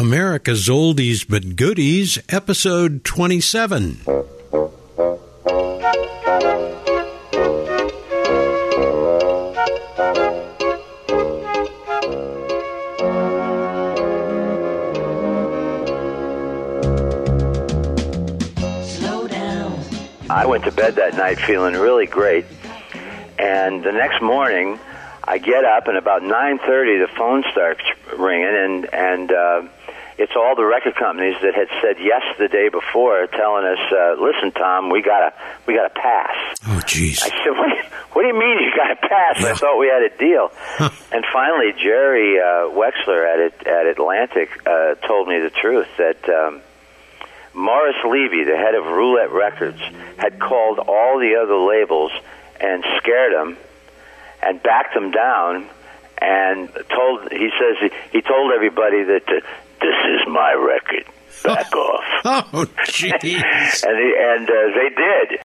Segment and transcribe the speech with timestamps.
[0.00, 4.00] America's Oldies But Goodies, episode 27.
[20.30, 22.46] I went to bed that night feeling really great,
[23.38, 24.78] and the next morning,
[25.24, 27.82] I get up and about 9:30 the phone starts
[28.16, 29.62] ringing, and and uh,
[30.20, 34.20] it's all the record companies that had said yes the day before, telling us, uh,
[34.20, 35.32] "Listen, Tom, we got to
[35.66, 36.36] we got to pass."
[36.68, 37.24] Oh, jeez.
[37.24, 37.72] I said, what,
[38.12, 40.52] "What do you mean you got to pass?" I thought we had a deal.
[41.10, 46.28] and finally, Jerry uh, Wexler at it, at Atlantic uh, told me the truth that.
[46.28, 46.60] Um,
[47.52, 49.80] Morris Levy, the head of Roulette Records,
[50.18, 52.12] had called all the other labels
[52.60, 53.56] and scared them
[54.40, 55.68] and backed them down
[56.18, 59.40] and told he says he told everybody that uh,
[59.80, 61.06] this is my record.
[61.44, 62.04] Back off.
[62.52, 63.84] Oh, jeez.
[63.84, 65.40] and and uh, they did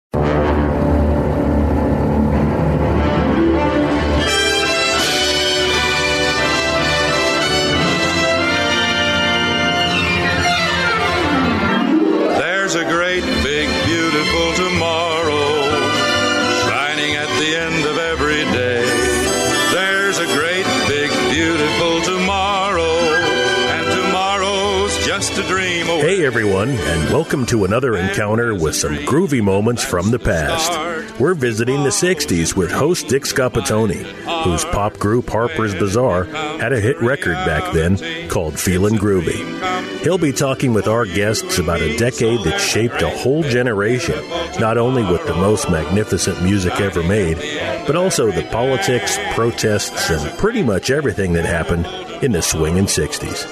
[26.32, 31.20] everyone, and welcome to another encounter with some groovy moments from the past.
[31.20, 34.02] We're visiting the 60s with host Dick Scoppettone,
[34.46, 37.98] whose pop group Harpers Bizarre had a hit record back then
[38.30, 40.00] called Feelin' Groovy.
[40.04, 44.24] He'll be talking with our guests about a decade that shaped a whole generation,
[44.58, 47.40] not only with the most magnificent music ever made,
[47.86, 51.86] but also the politics, protests, and pretty much everything that happened
[52.24, 53.46] in the swingin' 60s.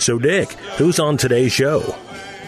[0.00, 1.94] So, Dick, who's on today's show?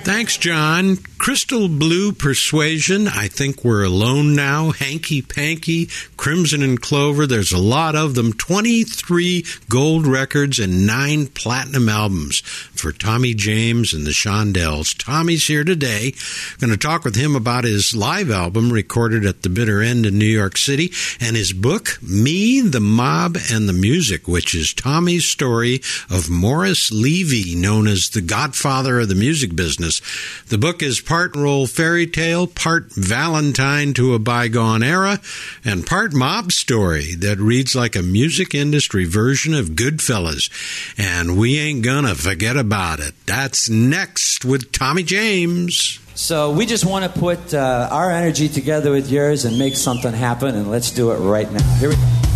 [0.04, 0.98] Thanks, John.
[1.24, 3.08] Crystal Blue Persuasion.
[3.08, 4.72] I think we're alone now.
[4.72, 7.26] Hanky Panky, Crimson and Clover.
[7.26, 8.34] There's a lot of them.
[8.34, 14.94] 23 gold records and nine platinum albums for Tommy James and the Shondells.
[15.02, 16.12] Tommy's here today.
[16.52, 20.04] I'm Going to talk with him about his live album recorded at the bitter end
[20.04, 24.74] in New York City and his book, Me, the Mob, and the Music, which is
[24.74, 30.02] Tommy's story of Morris Levy, known as the godfather of the music business.
[30.50, 35.20] The book is part roll fairy tale, part Valentine to a bygone era,
[35.64, 40.50] and part mob story that reads like a music industry version of Goodfellas.
[40.98, 43.14] And we ain't gonna forget about it.
[43.26, 46.00] That's next with Tommy James.
[46.16, 50.12] So we just want to put uh, our energy together with yours and make something
[50.12, 51.62] happen, and let's do it right now.
[51.76, 52.33] Here we go.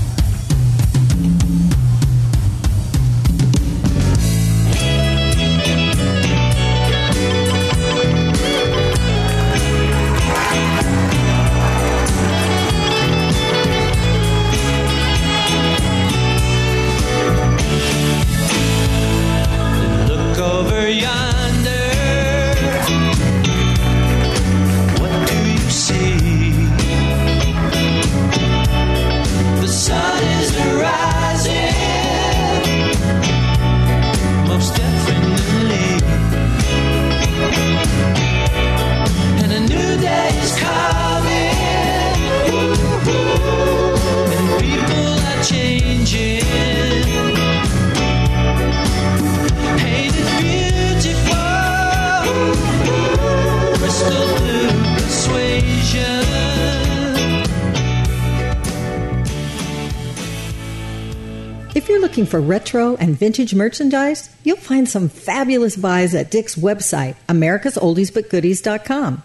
[62.29, 69.25] For retro and vintage merchandise, you'll find some fabulous buys at Dick's website, americasoldiesbutgoodies.com.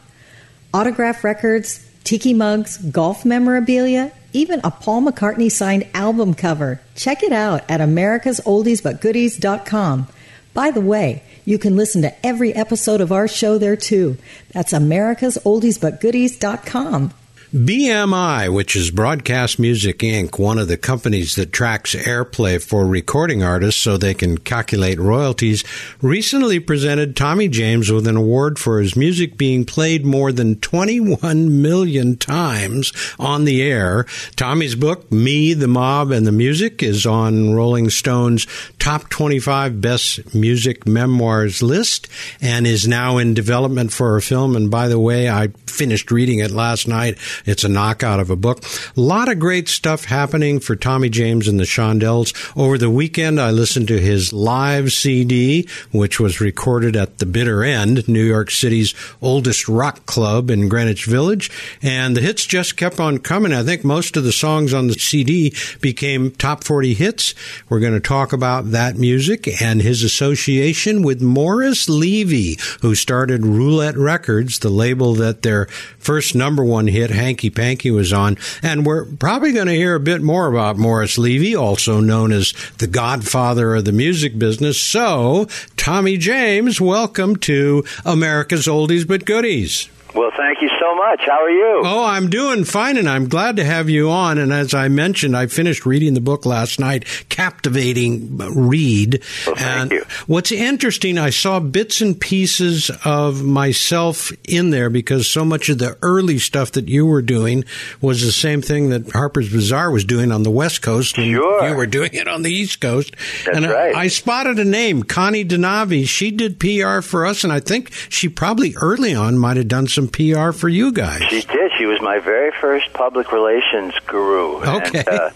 [0.73, 6.81] Autograph records, tiki mugs, golf memorabilia, even a Paul McCartney signed album cover.
[6.95, 10.07] Check it out at americasoldiesbutgoodies.com.
[10.53, 14.15] By the way, you can listen to every episode of our show there too.
[14.51, 17.13] That's americasoldiesbutgoodies.com.
[17.53, 23.43] BMI, which is Broadcast Music Inc., one of the companies that tracks airplay for recording
[23.43, 25.63] artists so they can calculate royalties,
[26.01, 31.61] recently presented Tommy James with an award for his music being played more than 21
[31.61, 34.07] million times on the air.
[34.35, 38.47] Tommy's book, Me, the Mob, and the Music, is on Rolling Stone's
[38.79, 42.07] top 25 best music memoirs list
[42.41, 44.55] and is now in development for a film.
[44.55, 48.35] And by the way, I finished reading it last night It's a knockout of a
[48.35, 48.63] book.
[48.95, 52.33] A lot of great stuff happening for Tommy James and the Shondells.
[52.57, 57.63] Over the weekend, I listened to his live CD, which was recorded at the Bitter
[57.63, 61.51] End, New York City's oldest rock club in Greenwich Village.
[61.81, 63.53] And the hits just kept on coming.
[63.53, 67.33] I think most of the songs on the CD became top 40 hits.
[67.69, 73.45] We're going to talk about that music and his association with Morris Levy, who started
[73.45, 75.65] Roulette Records, the label that their
[75.97, 78.37] first number one hit, Hanky Panky, was on.
[78.61, 82.53] And we're probably going to hear a bit more about Morris Levy, also known as
[82.77, 84.79] the godfather of the music business.
[84.79, 89.89] So, Tommy James, welcome to America's Oldies But Goodies.
[90.13, 91.21] Well, thank you so much.
[91.25, 91.81] How are you?
[91.85, 94.37] Oh, I'm doing fine, and I'm glad to have you on.
[94.37, 97.05] And as I mentioned, I finished reading the book last night.
[97.29, 99.23] Captivating read.
[99.45, 100.05] Well, thank and you.
[100.27, 105.77] what's interesting, I saw bits and pieces of myself in there because so much of
[105.77, 107.63] the early stuff that you were doing
[108.01, 111.69] was the same thing that Harpers Bizarre was doing on the West Coast, and Sure.
[111.69, 113.15] you were doing it on the East Coast.
[113.45, 116.07] That's and I- I spotted a name, Connie De Nave.
[116.09, 119.87] She did PR for us, and I think she probably early on might have done
[119.87, 121.21] some PR for you guys.
[121.29, 121.71] She did.
[121.77, 124.57] She was my very first public relations guru.
[124.57, 124.99] Okay.
[124.99, 125.29] And, uh,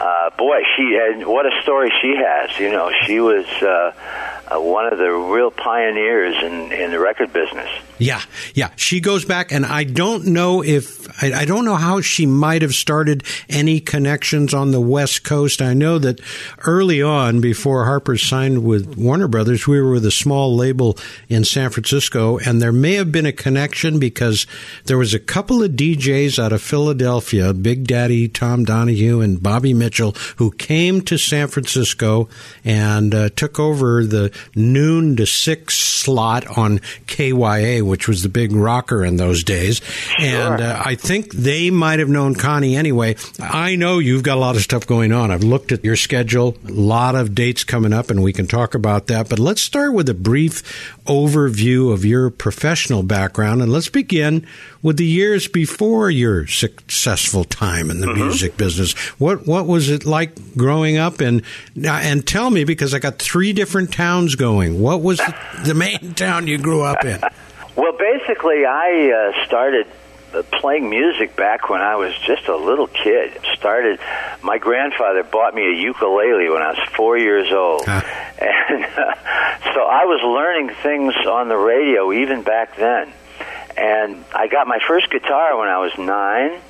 [0.00, 2.58] uh, boy, she and what a story she has.
[2.58, 3.92] You know, she was uh,
[4.50, 7.68] uh, one of the real pioneers in in the record business.
[7.98, 8.22] Yeah,
[8.54, 8.70] yeah.
[8.76, 12.62] She goes back, and I don't know if I, I don't know how she might
[12.62, 15.60] have started any connections on the West Coast.
[15.60, 16.20] I know that
[16.64, 20.96] early on, before Harper signed with Warner Brothers, we were with a small label
[21.28, 24.46] in San Francisco, and there may have been a connection because
[24.86, 29.74] there was a couple of DJs out of Philadelphia, Big Daddy Tom Donahue and Bobby
[29.74, 32.28] Mitchell, who came to San Francisco
[32.64, 38.52] and uh, took over the noon to six slot on KYA, which was the big
[38.52, 39.80] rocker in those days.
[40.18, 43.16] And uh, I think they might have known Connie anyway.
[43.38, 45.30] I know you've got a lot of stuff going on.
[45.30, 48.74] I've looked at your schedule, a lot of dates coming up, and we can talk
[48.74, 49.28] about that.
[49.28, 54.46] But let's start with a brief overview of your professional background, and let's begin
[54.82, 58.92] with the years before your successful time in the music business.
[59.20, 61.20] What what was it like growing up?
[61.20, 61.42] And
[61.84, 64.80] and tell me because I got three different towns going.
[64.80, 65.34] What was the,
[65.64, 67.20] the main town you grew up in?
[67.76, 69.86] Well, basically, I uh, started
[70.34, 73.38] uh, playing music back when I was just a little kid.
[73.54, 73.98] Started.
[74.42, 78.00] My grandfather bought me a ukulele when I was four years old, Huh.
[78.40, 79.14] and uh,
[79.74, 83.12] so I was learning things on the radio even back then.
[83.76, 86.60] And I got my first guitar when I was nine,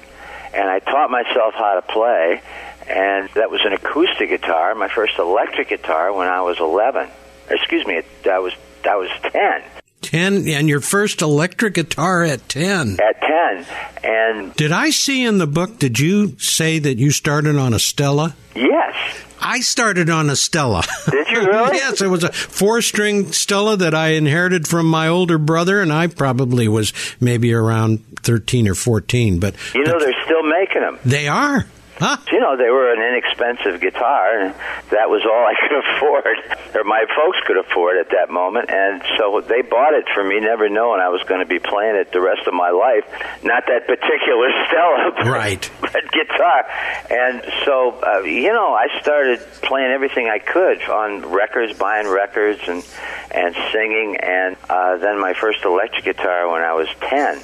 [0.55, 2.43] and I taught myself how to play.
[2.89, 4.75] And that was an acoustic guitar.
[4.75, 7.09] My first electric guitar when I was eleven.
[7.49, 8.53] Excuse me, I was
[8.85, 9.63] I was ten.
[10.03, 12.97] Ten and your first electric guitar at ten.
[13.01, 13.67] At ten,
[14.03, 15.79] and Did I see in the book?
[15.79, 18.35] Did you say that you started on a Stella?
[18.55, 18.95] yes,
[19.43, 20.83] I started on a Stella.
[21.11, 21.77] Did you really?
[21.77, 26.07] yes, it was a four-string Stella that I inherited from my older brother, and I
[26.09, 29.39] probably was maybe around thirteen or fourteen.
[29.39, 30.99] But you know they're still making them.
[31.05, 31.67] they are,
[32.01, 32.17] huh?
[32.33, 34.55] You know, they were an inexpensive guitar, and
[34.91, 36.37] that was all I could afford,
[36.75, 38.71] or my folks could afford at that moment.
[38.71, 41.97] And so they bought it for me, never knowing I was going to be playing
[41.97, 43.05] it the rest of my life.
[43.45, 45.71] Not that particular Stella, but, Right.
[45.81, 46.65] but guitar.
[47.11, 52.61] And so, uh, you know, I started playing everything I could on records, buying records,
[52.67, 52.83] and
[53.31, 54.17] and singing.
[54.17, 57.41] And uh, then my first electric guitar when I was ten,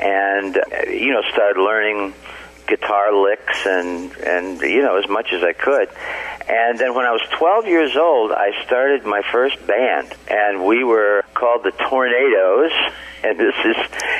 [0.00, 2.14] and uh, you know, started learning
[2.66, 5.88] guitar licks and and you know as much as I could.
[6.46, 10.84] And then when I was 12 years old, I started my first band, and we
[10.84, 12.72] were called the Tornadoes.
[13.24, 13.76] And this is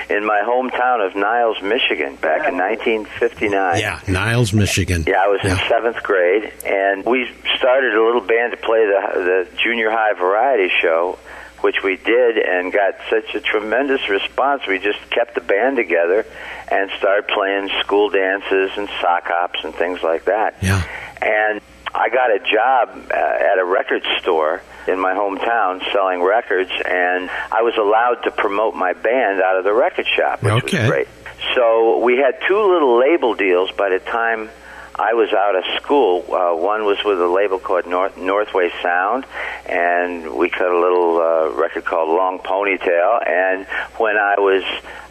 [0.09, 3.79] in my hometown of Niles, Michigan, back in 1959.
[3.79, 5.05] Yeah, Niles, Michigan.
[5.07, 9.47] Yeah, I was in seventh grade, and we started a little band to play the
[9.53, 11.19] the junior high variety show,
[11.65, 14.67] which we did, and got such a tremendous response.
[14.69, 16.27] We just kept the band together
[16.71, 20.57] and started playing school dances and sock hops and things like that.
[20.63, 20.83] Yeah.
[21.23, 21.61] And
[21.95, 27.31] I got a job uh, at a record store in my hometown selling records, and
[27.51, 30.81] I was allowed to promote my band out of the record shop, which Okay.
[30.83, 31.09] was great.
[31.55, 34.51] So we had two little label deals by the time
[34.97, 36.25] I was out of school.
[36.29, 39.27] Uh, one was with a label called North Northway Sound,
[39.67, 43.29] and we cut a little uh, record called Long Ponytail.
[43.29, 43.67] And
[43.99, 44.63] when I was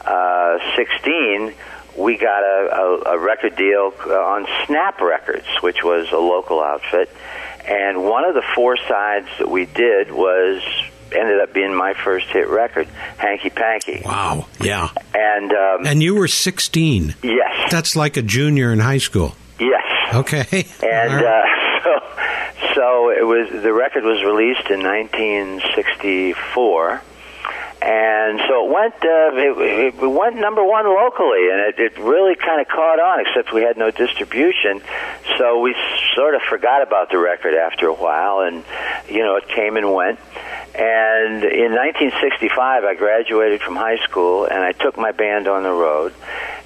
[0.06, 1.54] uh, 16,
[1.98, 6.62] we got a, a, a record deal uh, on Snap Records, which was a local
[6.62, 7.10] outfit.
[7.66, 10.62] And one of the four sides that we did was
[11.14, 12.88] ended up up being my first hit record,
[13.18, 14.02] Hanky Panky.
[14.04, 14.48] Wow.
[14.60, 14.90] Yeah.
[15.14, 17.16] And um, And you were 16.
[17.22, 19.36] yes, That's like a junior in high school.
[20.14, 20.66] Okay.
[20.84, 21.26] And right.
[21.26, 21.44] uh,
[21.84, 22.00] so,
[22.76, 23.50] so it was.
[23.64, 27.02] The record was released in 1964,
[27.84, 28.96] and so it went.
[28.96, 33.26] Uh, it, it went number one locally, and it, it really kind of caught on.
[33.26, 34.82] Except we had no distribution,
[35.38, 35.76] so we
[36.16, 38.64] sort of forgot about the record after a while, and
[39.10, 40.20] you know it came and went.
[40.76, 45.72] And in 1965, I graduated from high school, and I took my band on the
[45.72, 46.14] road,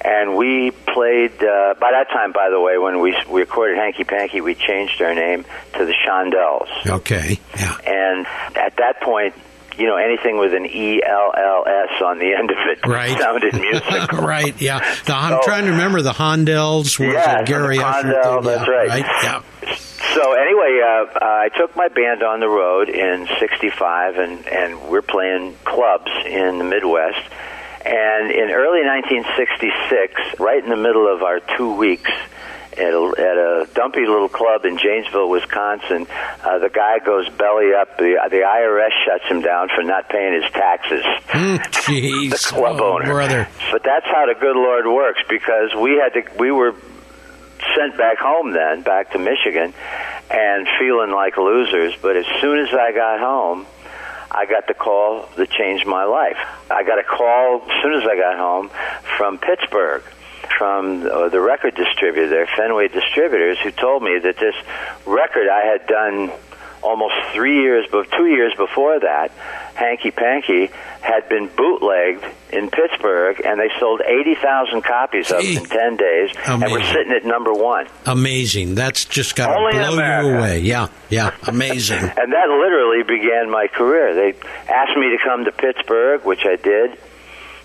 [0.04, 1.42] and we played.
[1.42, 5.02] Uh, by that time, by the way, when we, we recorded Hanky Panky, we changed
[5.02, 5.44] our name
[5.74, 6.86] to the Shondells.
[6.86, 7.40] okay.
[7.56, 7.76] Yeah.
[7.84, 9.34] And at that point,
[9.78, 13.16] you know, anything with an E L L S on the end of it Right.
[13.20, 14.18] sounded musical.
[14.26, 14.60] right.
[14.60, 14.78] Yeah.
[15.04, 16.98] The, I'm So- trying to remember the Hondells.
[16.98, 17.78] Was Yeah, it Gary?
[17.78, 19.04] Hondell, that's yeah, right.
[19.22, 19.42] Yeah.
[20.14, 25.02] So anyway, uh, I took my band on the road in '65, and and we're
[25.02, 27.20] playing clubs in the Midwest.
[27.84, 32.10] And in early 1966, right in the middle of our two weeks
[32.78, 36.06] at a, at a dumpy little club in Janesville, Wisconsin,
[36.44, 37.98] uh, the guy goes belly up.
[37.98, 41.04] The the IRS shuts him down for not paying his taxes.
[41.28, 43.06] Mm, the club oh, owner.
[43.06, 43.48] Brother.
[43.72, 46.74] But that's how the good Lord works because we had to we were
[47.76, 49.74] sent back home then, back to Michigan,
[50.30, 51.94] and feeling like losers.
[52.00, 53.66] But as soon as I got home,
[54.30, 56.38] I got the call that changed my life.
[56.70, 58.70] I got a call as soon as I got home
[59.16, 60.02] from Pittsburgh,
[60.56, 64.54] from uh, the record distributor there, Fenway Distributors, who told me that this
[65.06, 66.30] record I had done
[66.82, 69.32] almost three years, but two years before that,
[69.74, 75.56] Hanky Panky had been bootlegged in Pittsburgh, and they sold eighty thousand copies of it
[75.58, 77.86] in ten days, and we're sitting at number one.
[78.06, 78.74] Amazing.
[78.74, 80.60] That's just got to blow you away.
[80.60, 80.88] Yeah.
[81.10, 81.34] Yeah.
[81.46, 81.98] Amazing.
[82.18, 84.14] And that literally began my career.
[84.14, 84.38] They
[84.68, 86.98] asked me to come to Pittsburgh, which I did,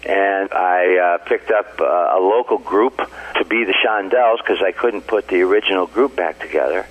[0.06, 4.72] and I uh, picked up uh, a local group to be the Shondells because I
[4.72, 6.88] couldn't put the original group back together.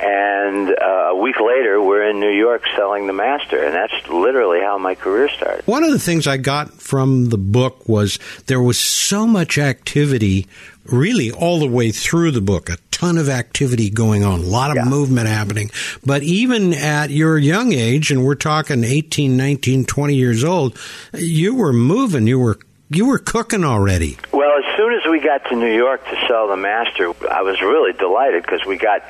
[0.00, 4.60] And uh, a week later, we're in New York selling the master, and that's literally
[4.60, 5.66] how my career started.
[5.66, 10.46] One of the things I got from the book was there was so much activity,
[10.84, 14.70] really all the way through the book, a ton of activity going on, a lot
[14.70, 14.84] of Yeah.
[14.84, 15.70] movement happening.
[16.06, 20.78] But even at your young age, and we're talking 18, 19, 20 years old,
[21.12, 22.58] you were moving, you were
[22.90, 24.16] you were cooking already.
[24.32, 27.60] Well, as soon as we got to New York to sell the master, I was
[27.60, 29.02] really delighted because we got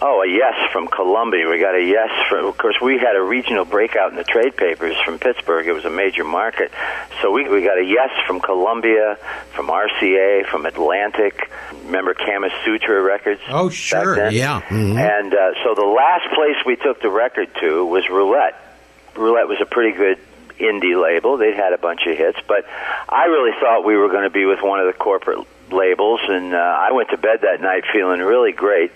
[0.00, 1.48] oh a yes from Columbia.
[1.48, 2.46] We got a yes from.
[2.46, 5.66] Of course, we had a regional breakout in the trade papers from Pittsburgh.
[5.66, 6.72] It was a major market,
[7.20, 9.18] so we we got a yes from Columbia,
[9.54, 11.50] from RCA, from Atlantic.
[11.84, 13.40] Remember Kama Sutra Records?
[13.48, 14.30] Oh, sure.
[14.30, 14.60] Yeah.
[14.68, 14.98] Mhm.
[14.98, 18.54] And uh, so the last place we took the record to was Roulette.
[19.16, 20.18] Roulette was a pretty good
[20.60, 21.36] indie label.
[21.38, 22.64] They'd had a bunch of hits, but
[23.08, 26.54] I really thought we were going to be with one of the corporate labels, and
[26.54, 28.90] uh, I went to bed that night feeling really great.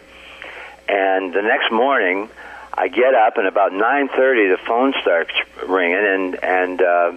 [0.92, 2.28] And the next morning,
[2.74, 5.32] I get up, and about nine thirty, the phone starts
[5.66, 7.12] ringing, and and uh,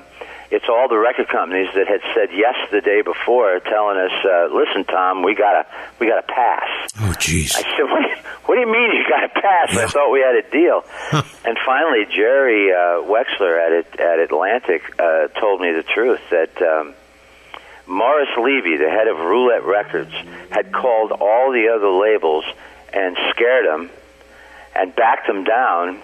[0.49, 4.47] it's all the record companies that had said yes the day before, telling us, uh,
[4.55, 5.67] "Listen, Tom, we got to
[5.99, 6.69] we got to pass."
[7.01, 7.51] Oh, jeez.
[7.53, 8.15] I said, what do, you,
[8.45, 10.85] "What do you mean you got to pass?" I thought we had a deal.
[11.43, 16.61] and finally, Jerry uh, Wexler at it, at Atlantic uh, told me the truth that
[16.61, 16.93] um,
[17.87, 20.13] Morris Levy, the head of Roulette Records,
[20.49, 22.45] had called all the other labels
[22.95, 23.89] and scared him
[24.73, 26.01] and backed him down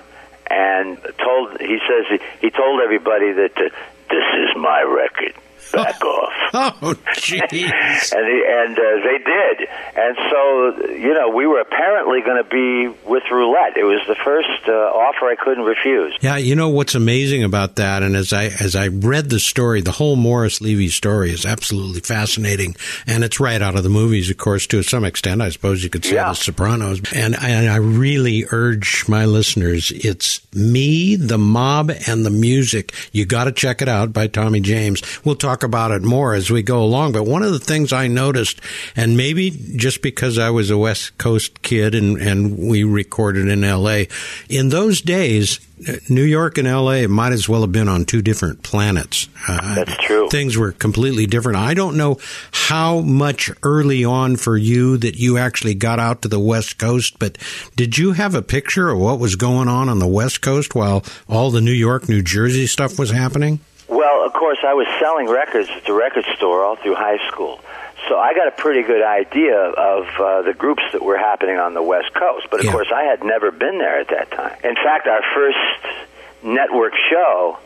[0.49, 1.59] and told.
[1.59, 3.69] He says he, he told everybody that uh,
[4.09, 5.33] this is my record.
[5.71, 7.41] Back off Oh, jeez.
[8.13, 9.69] and and uh, they did.
[9.95, 13.77] And so, you know, we were apparently going to be with Roulette.
[13.77, 16.17] It was the first uh, offer I couldn't refuse.
[16.21, 19.81] Yeah, you know what's amazing about that, and as I as I read the story,
[19.81, 22.75] the whole Morris Levy story is absolutely fascinating,
[23.07, 25.41] and it's right out of the movies, of course, to some extent.
[25.41, 26.29] I suppose you could say Yeah.
[26.29, 32.29] The Sopranos, and and I really urge my listeners, it's me, the mob, and the
[32.29, 32.93] music.
[33.11, 35.01] You got to check it out by Tommy James.
[35.23, 38.07] We'll talk about it more as we go along, but one of the things I
[38.07, 38.59] noticed,
[38.95, 43.63] and maybe just because I was a West Coast kid and and we recorded in
[43.63, 44.07] L.A.
[44.49, 45.59] in those days.
[45.87, 47.07] uh, New York and L.A.
[47.07, 49.27] might as well have been on two different planets.
[49.47, 50.29] Uh, That's true.
[50.29, 51.57] Things were completely different.
[51.57, 52.17] I don't know
[52.51, 57.17] how much early on for you that you actually got out to the West Coast,
[57.17, 57.37] but
[57.75, 61.03] did you have a picture of what was going on on the West Coast while
[61.27, 63.59] all the New York, New Jersey stuff was happening?
[63.91, 67.59] Well, of course, I was selling records at the record store all through high school.
[68.07, 71.73] So I got a pretty good idea of uh, the groups that were happening on
[71.75, 72.47] the West Coast.
[72.49, 72.71] But of Yeah.
[72.71, 74.55] course, I had never been there at that time.
[74.63, 76.03] In fact, our first
[76.41, 77.59] network show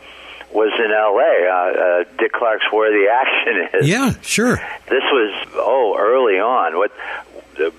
[0.51, 1.48] was in L.A.
[1.48, 3.88] Uh, uh, Dick Clark's Where the Action Is.
[3.88, 4.58] Yeah, sure.
[4.89, 6.75] This was oh early on.
[6.77, 6.91] What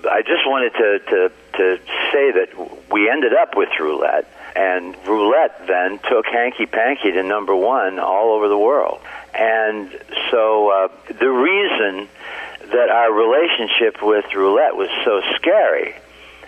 [0.09, 1.77] I just wanted to to to
[2.11, 2.49] say that
[2.91, 4.25] we ended up with roulette,
[4.57, 8.99] and roulette then took Hanky Panky to number one all over the world.
[9.35, 9.91] And
[10.31, 12.09] so uh, the reason
[12.71, 15.93] that our relationship with roulette was so scary,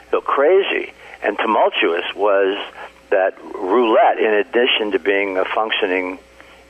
[0.10, 2.58] so crazy, and tumultuous was
[3.12, 6.18] that roulette, in addition to being a functioning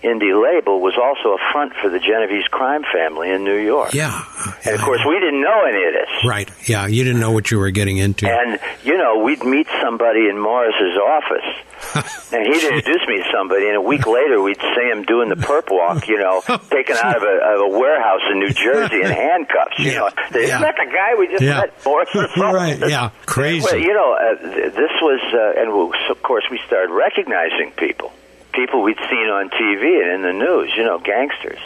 [0.04, 3.94] indie label, was also a front for the Genovese crime family in New York.
[3.94, 4.24] Yeah.
[4.66, 6.26] And of course, we didn't know any of this.
[6.26, 6.50] Right.
[6.68, 8.28] Yeah, you didn't know what you were getting into.
[8.30, 13.68] And, you know, we'd meet somebody in Morris's office, and he'd introduce me to somebody,
[13.68, 16.42] and a week later we'd see him doing the perp walk, you know,
[16.72, 19.78] taken out of a, of a warehouse in New Jersey in handcuffs.
[19.80, 19.98] You Yeah.
[20.00, 20.60] know, isn't Yeah.
[20.62, 21.60] that the guy we just Yeah.
[21.62, 22.78] met Morris's right.
[22.88, 23.10] Yeah.
[23.26, 23.64] Crazy.
[23.66, 27.72] Well, you know, uh, this was, uh, and we, so of course we started recognizing
[27.78, 28.12] people,
[28.60, 31.60] people we'd seen on TV and in the news, you know, gangsters.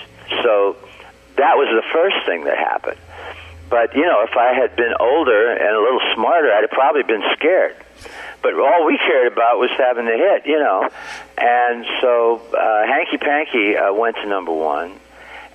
[0.43, 0.77] So
[1.37, 2.99] that was the first thing that happened.
[3.69, 7.01] But you know, if I had been older and a little smarter, I'd have probably
[7.03, 7.75] been scared.
[8.43, 10.89] But all we cared about was having the hit, you know.
[11.37, 14.91] And so uh, Hanky Panky uh, went to number one,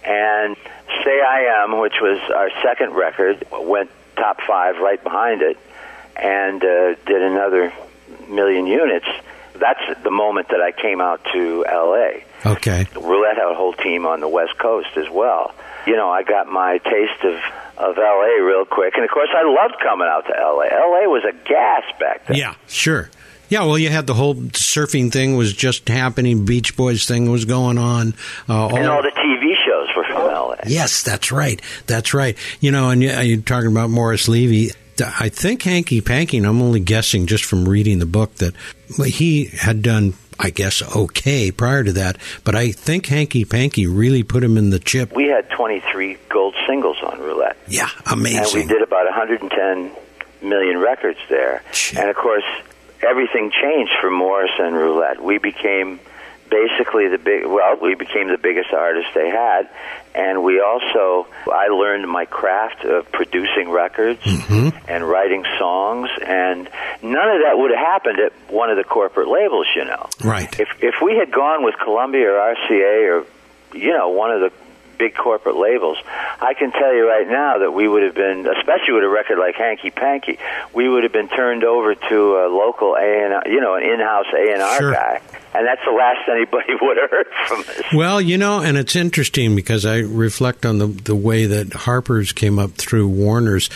[0.03, 0.57] and
[1.05, 5.57] Say I Am, which was our second record, went top five right behind it,
[6.17, 7.73] and uh, did another
[8.29, 9.07] million units.
[9.59, 12.25] That's the moment that I came out to L.A.
[12.47, 12.87] Okay.
[12.95, 15.55] Roulette had a whole team on the West Coast as well.
[15.87, 17.41] You know, I got my taste of
[17.79, 18.43] of L.A.
[18.43, 20.67] real quick, and of course, I loved coming out to L.A.
[20.67, 21.09] L.A.
[21.09, 22.37] was a gas back then.
[22.37, 23.09] Yeah, sure.
[23.49, 26.45] Yeah, well, you had the whole surfing thing was just happening.
[26.45, 28.15] Beach Boys thing was going on.
[28.49, 30.59] Uh, all, And all the TV shows were from L.A.
[30.67, 31.63] yes, that's right.
[31.87, 32.37] That's right.
[32.61, 34.73] You know, and you- you're talking about Morris Levy.
[35.01, 38.55] Uh, I think Hanky Panky, and I'm only guessing just from reading the book, that
[39.07, 42.17] he had done, I guess, okay prior to that.
[42.45, 45.13] But I think Hanky Panky really put him in the chip.
[45.15, 47.57] We had 23 gold singles on Roulette.
[47.69, 47.89] Yeah,
[48.55, 49.91] And we did about 110
[50.43, 51.63] million records there.
[51.97, 52.45] And of course,
[53.03, 55.23] everything changed for Morris and Roulette.
[55.23, 56.01] We became
[56.51, 59.69] basically the big, well, we became the biggest artist they had.
[60.19, 64.77] And we also, I learned my craft of producing records mm-hmm.
[64.89, 66.11] and writing songs.
[66.27, 66.69] And
[67.03, 70.09] none of that would have happened at one of the corporate labels, you know.
[70.25, 70.53] Right.
[70.59, 73.27] If, if we had gone with Columbia or RCA or,
[73.79, 74.53] you know, one of the
[74.99, 75.99] big corporate labels,
[76.41, 79.39] I can tell you right now that we would have been, especially with a record
[79.39, 80.39] like Hanky Panky,
[80.75, 84.27] we would have been turned over to a local A and you know, an in-house
[84.35, 85.21] A and R guy,
[85.55, 87.83] and that's the last anybody would have heard from us.
[87.95, 92.33] Well, you know, and it's interesting because I reflect on the the way that Harper's
[92.33, 93.71] came up through Warner's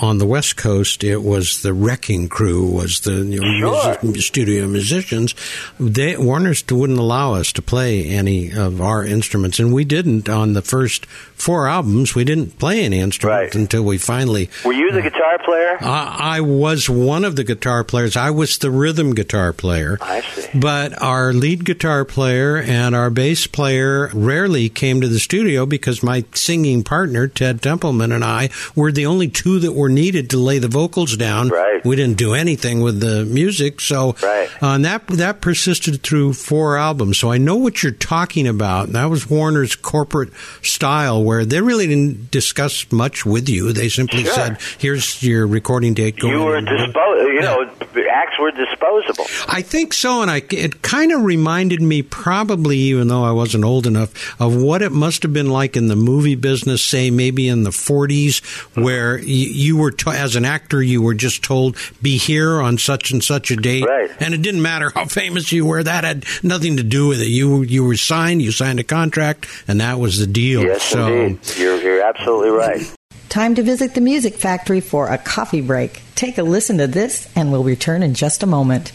[0.00, 1.04] on the West Coast.
[1.04, 3.98] It was the Wrecking Crew, was the you know, Sure.
[4.02, 5.34] music- studio musicians.
[5.78, 10.54] They Warner's wouldn't allow us to play any of our instruments, and we didn't on
[10.54, 12.14] the first four albums.
[12.14, 13.60] We didn't play any instruments Right.
[13.62, 14.48] until we finally.
[14.64, 15.78] Were you the guitar player?
[15.80, 18.16] I I was one of the guitar players.
[18.16, 19.98] I was the rhythm guitar player.
[20.00, 20.46] I see.
[20.54, 26.02] But our lead guitar player and our bass player rarely came to the studio because
[26.02, 30.38] my singing partner, Ted Templeman, and I were the only two that were needed to
[30.38, 31.48] lay the vocals down.
[31.48, 31.84] Right.
[31.84, 33.80] We didn't do anything with the music.
[33.80, 34.48] So Right.
[34.62, 37.18] uh, and that, that persisted through four albums.
[37.18, 38.92] So I know what you're talking about.
[38.92, 43.72] That was Warner's corporate style where they really didn't discuss much with you.
[43.72, 44.34] They simply Sure.
[44.34, 46.18] said, here's your recording date.
[46.18, 47.32] Go You were and do it." disposable.
[47.32, 47.70] You know,
[48.12, 49.26] acts were disposable.
[49.48, 53.64] I think so, and I, it kind of reminded me, probably even though I wasn't
[53.64, 57.48] old enough, of what it must have been like in the movie business, say maybe
[57.48, 58.42] in the 40s,
[58.76, 63.10] where you, you were, as an actor, you were just told, be here on such
[63.12, 63.84] and such a date.
[63.84, 64.10] Right.
[64.20, 67.28] And it didn't matter how famous you were, that had nothing to do with it.
[67.28, 70.41] You, you were signed, you signed a contract, and that was the deal.
[70.50, 71.56] Yes, so, indeed.
[71.56, 72.94] You're, you're absolutely right.
[73.28, 76.02] Time to visit the Music Factory for a coffee break.
[76.14, 78.92] Take a listen to this, and we'll return in just a moment.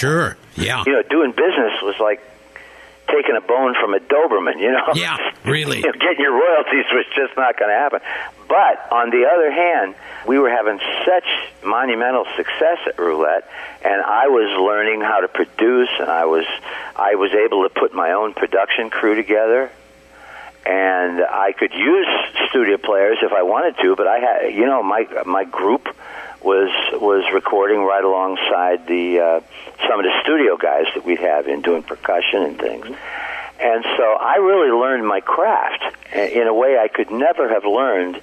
[0.00, 0.38] Sure.
[0.56, 0.82] Yeah.
[0.86, 2.22] You know, doing business was like
[3.06, 4.94] taking a bone from a Doberman, you know?
[4.94, 5.80] Yeah, really.
[5.84, 8.00] You know, getting your royalties was just not going to happen.
[8.48, 9.94] But on the other hand,
[10.26, 11.26] we were having such
[11.62, 13.46] monumental success at Roulette,
[13.84, 16.46] and I was learning how to produce, and I was
[16.96, 19.70] I was able to put my own production crew together,
[20.64, 22.08] and I could use
[22.48, 23.96] studio players if I wanted to.
[23.96, 25.88] But I had, you know, my my group
[26.42, 29.40] was was recording right alongside the uh,
[29.86, 32.86] some of the studio guys that we'd have in doing percussion and things.
[33.60, 38.20] And so I really learned my craft in a way I could never have learned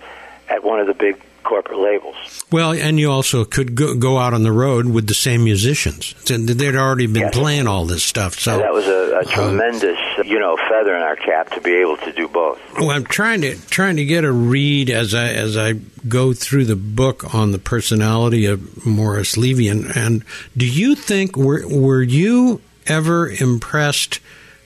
[0.49, 2.15] at one of the big corporate labels.
[2.51, 6.13] Well, and you also could go, go out on the road with the same musicians.
[6.25, 7.33] They'd already been Yes.
[7.35, 8.37] playing all this stuff.
[8.39, 11.61] So And that was a, a uh, tremendous, you know, feather in our cap to
[11.61, 12.59] be able to do both.
[12.77, 15.73] Well, I'm trying to trying to get a read as I as I
[16.07, 20.23] go through the book on the personality of Morris Levy, and, and
[20.55, 24.19] do you think were were you ever impressed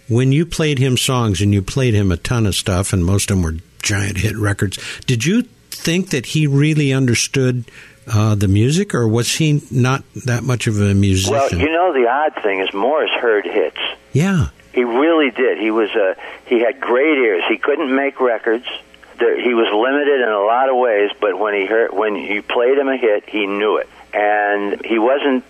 [0.10, 3.32] when you played him songs and you played him a ton of stuff, and most
[3.32, 4.78] of them were giant hit records?
[5.06, 5.46] Did you
[5.82, 7.66] think that he really understood
[8.08, 11.34] uh, the music, or was he not that much of a musician?
[11.34, 13.78] Well, you know, the odd thing is Morris heard hits.
[14.14, 15.58] yeah, He really did.
[15.60, 16.16] He was uh,
[16.46, 17.44] he had great ears.
[17.50, 18.66] He couldn't make records.
[19.20, 22.42] There, he was limited in a lot of ways, but when he heard when you
[22.42, 25.44] played him a hit, he knew it, and he wasn't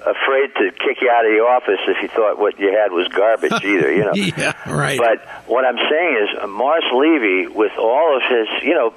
[0.00, 3.08] afraid to kick you out of the office if he thought what you had was
[3.08, 3.92] garbage either.
[3.92, 4.12] You know.
[4.14, 4.98] yeah, right.
[4.98, 8.94] But what I'm saying is, Morris Levy, with all of his, you know,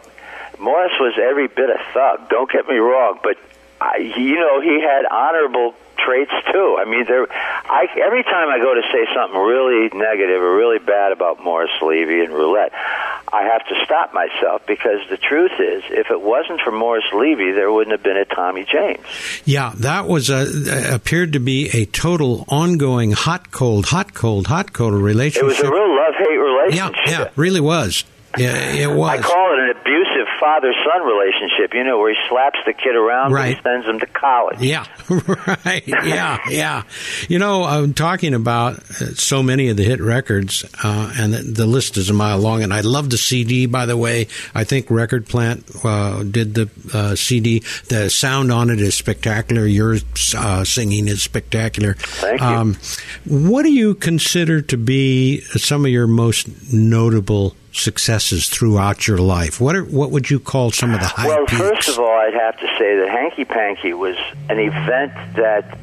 [0.60, 2.30] Morris was every bit a thug.
[2.30, 3.38] Don't get me wrong, but
[3.82, 6.78] I, you know, he had honorable traits too.
[6.80, 7.28] I mean, there.
[7.32, 11.72] I every time I go to say something really negative or really bad about Morris
[11.82, 16.62] Levy and Roulette, I have to stop myself because the truth is, if it wasn't
[16.62, 19.06] for Morris Levy, there wouldn't have been a Tommy James.
[19.46, 24.74] Yeah, that was a appeared to be a total ongoing hot cold hot cold hot
[24.74, 25.44] cold relationship.
[25.44, 27.08] It was a real love hate relationship.
[27.08, 28.04] yeah, yeah, really was.
[28.38, 29.10] Yeah, it was.
[29.10, 30.09] I call it an abusive
[30.40, 33.56] father son relationship, you know, where he slaps the kid around Right.
[33.56, 34.62] and sends him to college.
[34.62, 34.86] Yeah,
[35.66, 35.84] right.
[35.88, 36.84] Yeah, yeah.
[37.28, 41.42] You know, I'm talking about uh, so many of the hit records, uh, and the,
[41.44, 42.64] the list is a mile long.
[42.64, 44.28] And I love the CD, by the way.
[44.56, 47.60] I think Record Plant uh, did the uh, CD.
[47.90, 49.66] The sound on it is spectacular.
[49.66, 49.98] Your
[50.36, 51.94] uh, singing is spectacular.
[51.96, 52.48] Thank you.
[52.48, 52.78] Um,
[53.26, 59.60] what do you consider to be some of your most notable successes throughout your life?
[59.62, 61.62] What are, what would you call some of the high Well, peaks?
[61.62, 64.16] first of all, I'd have to say that Hanky Panky was
[64.50, 65.78] an event that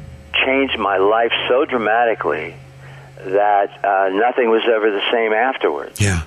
[0.45, 2.55] changed my life so dramatically
[3.17, 5.99] that uh, nothing was ever the same afterwards.
[5.99, 6.23] Yeah.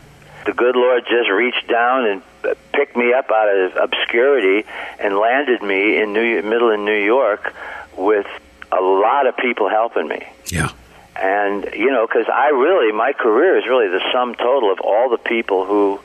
[0.46, 4.66] The good Lord just reached down and uh, picked me up out of obscurity
[4.98, 7.54] and landed me in New middle in New York
[7.96, 8.26] with
[8.72, 10.22] a lot of people helping me.
[10.46, 10.70] Yeah.
[11.16, 15.10] And you know, because I really, my career is really the sum total of all
[15.10, 16.00] the people who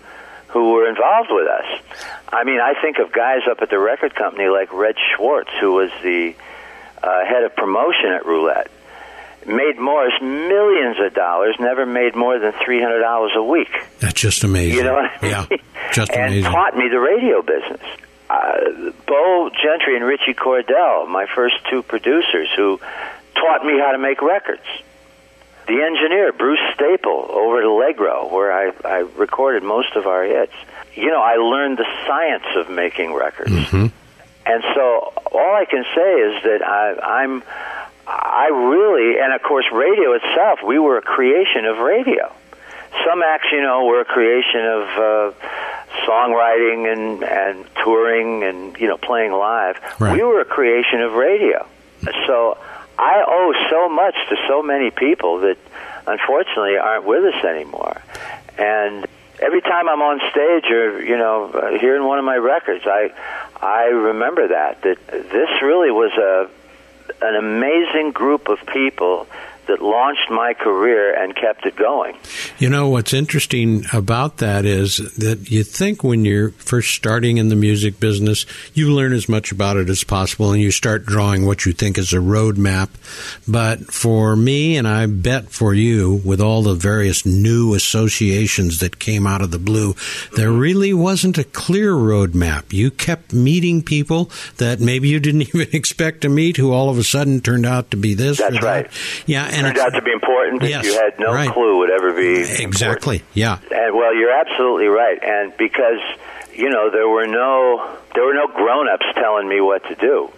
[0.47, 1.81] who were involved with us.
[2.31, 5.73] I mean, I think of guys up at the record company like Red Schwartz, who
[5.73, 6.33] was the
[7.03, 8.71] uh, head of promotion at Roulette.
[9.45, 13.69] Made Morris millions of dollars, never made more than three hundred dollars a week.
[13.99, 14.77] That's just amazing.
[14.77, 15.31] You know I mean?
[15.31, 15.45] Yeah.
[15.93, 16.51] Just and amazing.
[16.51, 17.81] taught me the radio business.
[18.27, 22.79] Uh, Bo Gentry and Richie Cordell, my first two producers, who
[23.35, 24.63] taught me how to make records.
[25.67, 30.53] The engineer, Bruce Staple, over at Allegro, where I, I recorded most of our hits.
[30.93, 33.49] You know, I learned the science of making records.
[33.51, 33.91] Mhm.
[34.45, 37.43] And so all I can say is that I, I'm,
[38.07, 42.31] I really, and of course, radio itself, we were a creation of radio.
[43.03, 45.31] Some acts, you know, were a creation of uh,
[46.05, 49.77] songwriting and, and touring and, you know, playing live.
[49.99, 50.13] Right.
[50.15, 51.67] We were a creation of radio.
[52.27, 52.57] So
[52.97, 55.57] I owe so much to so many people that
[56.07, 58.01] unfortunately aren't with us anymore.
[58.57, 59.05] And
[59.39, 63.11] every time I'm on stage or you know uh, hearing one of my records, I
[63.61, 66.49] I remember that that this really was a
[67.21, 69.27] an amazing group of people
[69.67, 72.17] that launched my career and kept it going.
[72.57, 77.49] You know, what's interesting about that is that you think when you're first starting in
[77.49, 81.45] the music business, you learn as much about it as possible and you start drawing
[81.45, 82.89] what you think is a roadmap.
[83.47, 88.99] But for me, and I bet for you, with all the various new associations that
[88.99, 89.95] came out of the blue,
[90.35, 92.73] there really wasn't a clear roadmap.
[92.73, 96.97] You kept meeting people that maybe you didn't even expect to meet who all of
[96.97, 98.37] a sudden turned out to be this.
[98.37, 98.65] That's or that.
[98.65, 98.91] right.
[99.25, 101.49] Yeah, and Turned out to be important that Yes, you had no right.
[101.51, 102.59] clue would ever be important.
[102.61, 103.23] Exactly.
[103.33, 103.57] Yeah.
[103.71, 105.17] And well, you're absolutely right.
[105.23, 105.99] And because
[106.53, 110.29] you know there were no there were no grown-ups telling me what to do.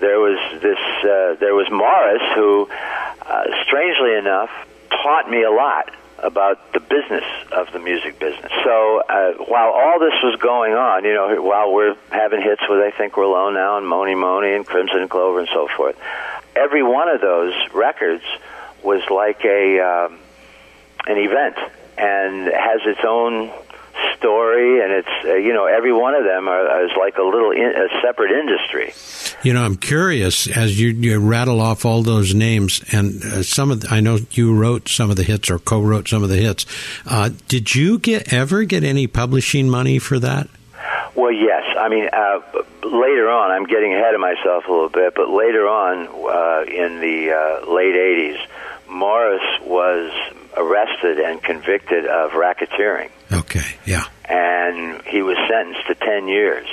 [0.00, 2.68] There was this uh, there was Morris who,
[3.22, 4.50] uh, strangely enough,
[4.90, 8.50] taught me a lot about the business of the music business.
[8.64, 12.80] So uh, while all this was going on, you know, while we're having hits with
[12.80, 15.96] I Think We're Alone now and Mony Mony and Crimson Clover and so forth,
[16.56, 18.24] every one of those records
[18.82, 20.18] was like a um,
[21.06, 21.56] an event
[21.96, 23.50] and has its own
[24.16, 27.50] story and it's uh, you know every one of them are, is like a little
[27.50, 28.92] in, a separate industry
[29.42, 33.70] You know, I'm curious as you, you rattle off all those names, and uh, some
[33.70, 36.36] of the, I know you wrote some of the hits or co-wrote some of the
[36.38, 36.64] hits.
[37.06, 40.48] Uh, did you get ever get any publishing money for that?
[41.14, 42.40] well yes i mean uh,
[42.82, 47.00] later on i'm getting ahead of myself a little bit but later on uh, in
[47.00, 48.38] the uh, late 80s
[48.88, 50.10] morris was
[50.56, 56.66] arrested and convicted of racketeering Okay, yeah, and he was sentenced to 10 years,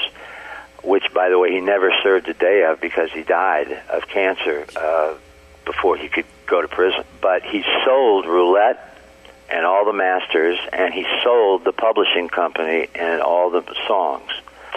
[0.83, 4.65] which, by the way, he never served a day of because he died of cancer
[4.75, 5.13] uh,
[5.65, 7.03] before he could go to prison.
[7.21, 8.87] But he sold Roulette
[9.49, 14.31] and all the masters, and he sold the publishing company and all the songs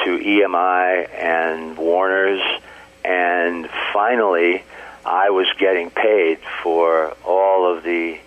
[0.04, 2.42] to EMI and Warner's,
[3.04, 4.64] and finally,
[5.04, 8.18] I was getting paid for all of the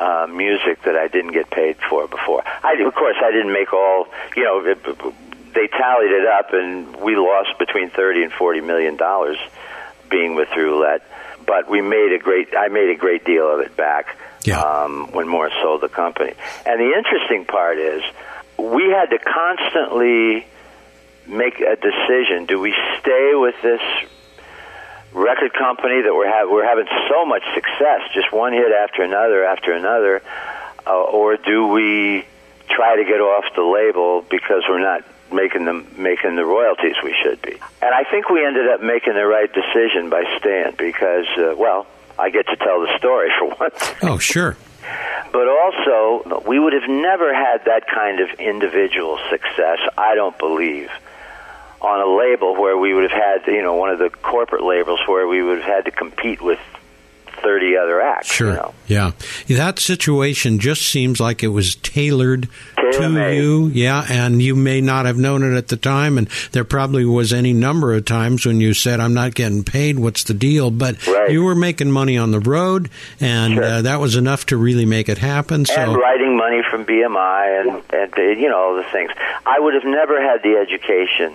[0.00, 2.42] uh, music that I didn't get paid for before.
[2.46, 4.08] I, of course, I didn't make all.
[4.34, 4.82] You know, it,
[5.52, 9.38] they tallied it up, and we lost between thirty and forty million dollars
[10.10, 11.02] being with Roulette.
[11.46, 12.48] But we made a great.
[12.56, 14.60] I made a great deal of it back Yeah.
[14.60, 16.32] um, when Morris sold the company.
[16.64, 18.02] And the interesting part is,
[18.56, 20.46] we had to constantly
[21.26, 23.80] make a decision: do we stay with this
[25.12, 29.44] record company that we're ha- we're having so much success, just one hit after another
[29.44, 30.22] after another,
[30.86, 32.24] uh, or do we
[32.68, 37.14] try to get off the label because we're not making the making the royalties we
[37.22, 37.52] should be?
[37.82, 41.86] And I think we ended up making the right decision by staying because, uh, well,
[42.18, 43.94] I get to tell the story for once.
[44.02, 44.56] oh sure,
[45.32, 50.90] But also, we would have never had that kind of individual success, I don't believe,
[51.80, 53.12] on a label where we would have
[53.44, 56.40] had, you know, one of the corporate labels where we would have had to compete
[56.42, 56.58] with
[57.42, 58.30] 30 other acts.
[58.30, 58.74] sure, You know?
[58.86, 59.10] yeah.
[59.48, 63.36] That situation just seems like it was tailored to Tailor-made.
[63.38, 64.04] you, yeah.
[64.10, 67.54] And you may not have known it at the time, and there probably was any
[67.54, 69.98] number of times when you said, "I'm not getting paid.
[69.98, 71.30] What's the deal?" But Right.
[71.30, 72.90] you were making money on the road,
[73.22, 73.64] and Sure.
[73.64, 75.64] uh, that was enough to really make it happen.
[75.64, 75.80] So.
[75.80, 77.82] and writing money from BMI and,
[78.18, 79.12] and you know all the things.
[79.46, 81.32] I would have never had the education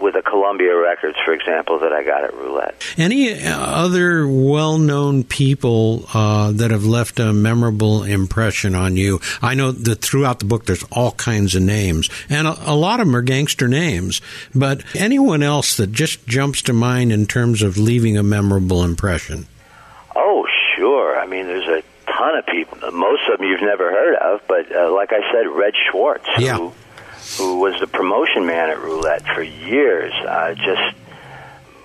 [0.00, 2.74] with a Columbia Records, for example, that I got at Roulette.
[2.96, 9.20] Any other well-known people uh, that have left a memorable impression on you?
[9.42, 13.00] I know that throughout the book there's all kinds of names, and a, a lot
[13.00, 14.20] of them are gangster names.
[14.54, 19.46] But anyone else that just jumps to mind in terms of leaving a memorable impression?
[20.16, 21.18] Oh, sure.
[21.18, 22.78] I mean, there's a ton of people.
[22.92, 26.56] Most of them you've never heard of, but uh, like I said, Red Schwartz, Yeah.
[26.56, 26.72] who,
[27.36, 30.96] who was the promotion man at Roulette for years, uh, just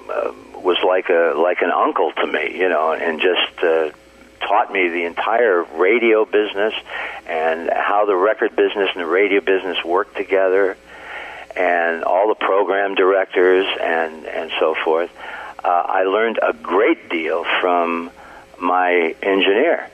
[0.09, 3.91] uh, was like a like an uncle to me, you know, and just uh,
[4.39, 6.73] taught me the entire radio business
[7.27, 10.77] and how the record business and the radio business work together,
[11.55, 15.11] and all the program directors and and so forth.
[15.63, 18.11] Uh, I learned a great deal from
[18.59, 19.89] my engineer.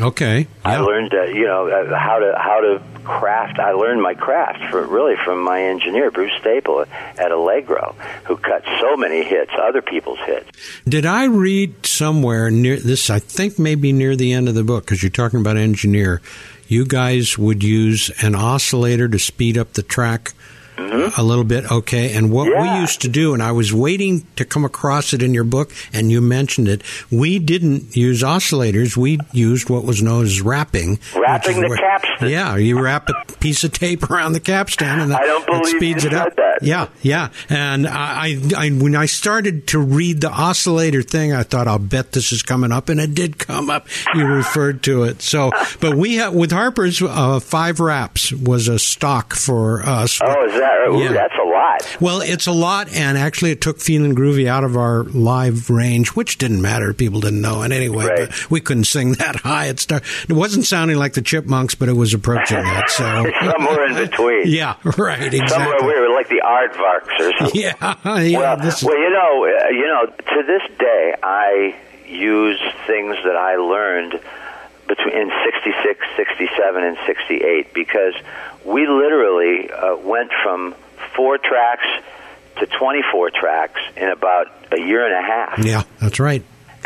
[0.00, 0.46] Okay.
[0.64, 0.80] I Yeah.
[0.82, 3.58] learned, uh, you know, uh, how to how to craft.
[3.58, 6.84] I learned my craft for really from my engineer, Bruce Staple
[7.16, 10.50] at Allegro, who cut so many hits, other people's hits.
[10.88, 13.08] Did I read somewhere near this?
[13.10, 16.20] I think maybe near the end of the book because you're talking about engineer.
[16.68, 20.32] You guys would use an oscillator to speed up the track
[20.78, 21.70] a little bit.
[21.70, 22.76] Okay, and what we Mm-hmm.
[22.80, 26.10] Used to do, and I was waiting to come across it in your book, and
[26.10, 26.82] you mentioned it.
[27.10, 28.96] We didn't use oscillators.
[28.96, 30.98] We used what was known as wrapping.
[31.16, 32.28] Wrapping the where- capstan.
[32.28, 35.66] Yeah, you wrap a piece of tape around the capstan, and that, I don't believe
[35.76, 36.34] speeds you it up.
[36.36, 36.58] that.
[36.62, 37.28] Yeah, yeah.
[37.48, 41.78] And I, I, I, when I started to read the oscillator thing, I thought, I'll
[41.78, 43.86] bet this is coming up, and it did come up.
[44.14, 45.22] You referred to it.
[45.22, 50.20] So, but we have with Harper's uh, five wraps was a stock for us.
[50.22, 50.88] Oh, is that right?
[50.90, 51.12] Ooh, Yeah.
[51.12, 51.96] that's a lot.
[52.00, 56.10] Well, it's a lot, and actually, it took Feeling Groovy out of our live range,
[56.10, 56.92] which didn't matter.
[56.92, 58.06] People didn't know it anyway.
[58.06, 58.18] Right.
[58.28, 59.66] But we couldn't sing that high.
[59.66, 62.90] It, start, it wasn't sounding like the Chipmunks, but it was approaching that.
[62.90, 63.04] So,
[63.50, 64.42] Somewhere in between.
[64.46, 64.94] yeah, right,
[65.32, 65.86] Somewhere exactly.
[65.88, 67.60] we were like the aardvarks or something.
[67.60, 67.74] Yeah,
[68.20, 68.38] yeah.
[68.38, 71.74] well, this well, you know, uh, you know, to this day, I
[72.08, 74.20] use things that I learned
[74.88, 78.14] between in 66, 67, and 68 because
[78.64, 80.74] we literally uh, went from
[81.14, 81.86] four tracks
[82.58, 85.58] to 24 tracks in about a year and a half.
[85.64, 86.42] yeah, that's right.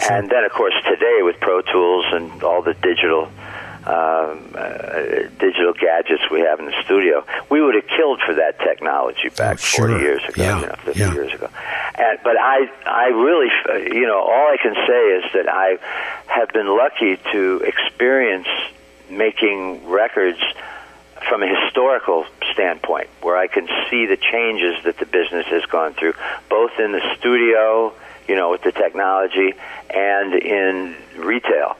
[0.08, 3.30] And then, of course, today with Pro Tools and all the digital
[3.86, 8.58] um, uh, digital gadgets we have in the studio, we would have killed for that
[8.60, 9.88] technology back Oh, sure.
[9.88, 11.12] 40 years ago, Yeah, you know, 50 yeah.
[11.14, 11.48] years ago.
[11.96, 13.48] And, but I, I really,
[13.94, 15.78] you know, all I can say is that I
[16.26, 18.48] have been lucky to experience
[19.10, 20.38] making records
[21.28, 25.94] from a historical standpoint, where I can see the changes that the business has gone
[25.94, 26.14] through,
[26.48, 27.92] both in the studio,
[28.28, 29.52] you know, with the technology,
[29.90, 31.76] and in retail.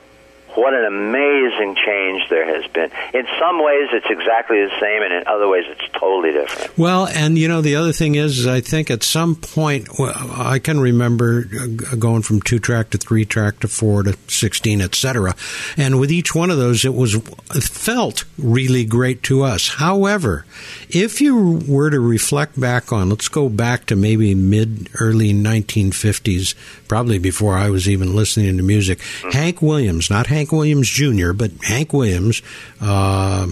[0.55, 2.91] What an amazing change there has been.
[3.13, 6.77] In some ways, it's exactly the same, and in other ways, it's totally different.
[6.77, 10.59] Well, and you know, the other thing is, I think at some point, well, I
[10.59, 14.95] can remember uh, going from two track to three track to four to 16, et
[14.95, 15.35] cetera.
[15.77, 19.69] And with each one of those, it was, it felt really great to us.
[19.69, 20.45] However,
[20.89, 26.55] if you were to reflect back on, let's go back to maybe mid, early 1950s,
[26.87, 28.99] probably before I was even listening to music,
[29.31, 32.41] Hank Williams, not Hank Williams Jr., but Hank Williams,
[32.79, 33.47] uh,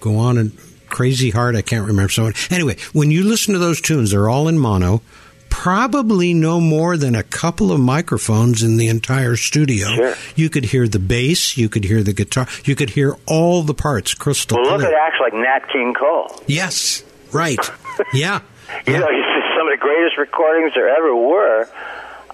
[0.00, 2.10] go on and Crazy Heart, I can't remember.
[2.10, 5.02] So anyway, when you listen to those tunes, they're all in mono.
[5.48, 9.86] Probably no more than a couple of microphones in the entire studio.
[9.88, 10.14] Sure.
[10.34, 13.72] You could hear the bass, you could hear the guitar, you could hear all the
[13.74, 14.92] parts crystal Well, look clear.
[14.92, 16.42] at acts like Nat King Cole.
[16.46, 17.58] Yes, right.
[18.12, 18.40] Yeah.
[18.86, 18.98] You yeah.
[19.00, 19.06] know,
[19.56, 21.66] some of the greatest recordings there ever were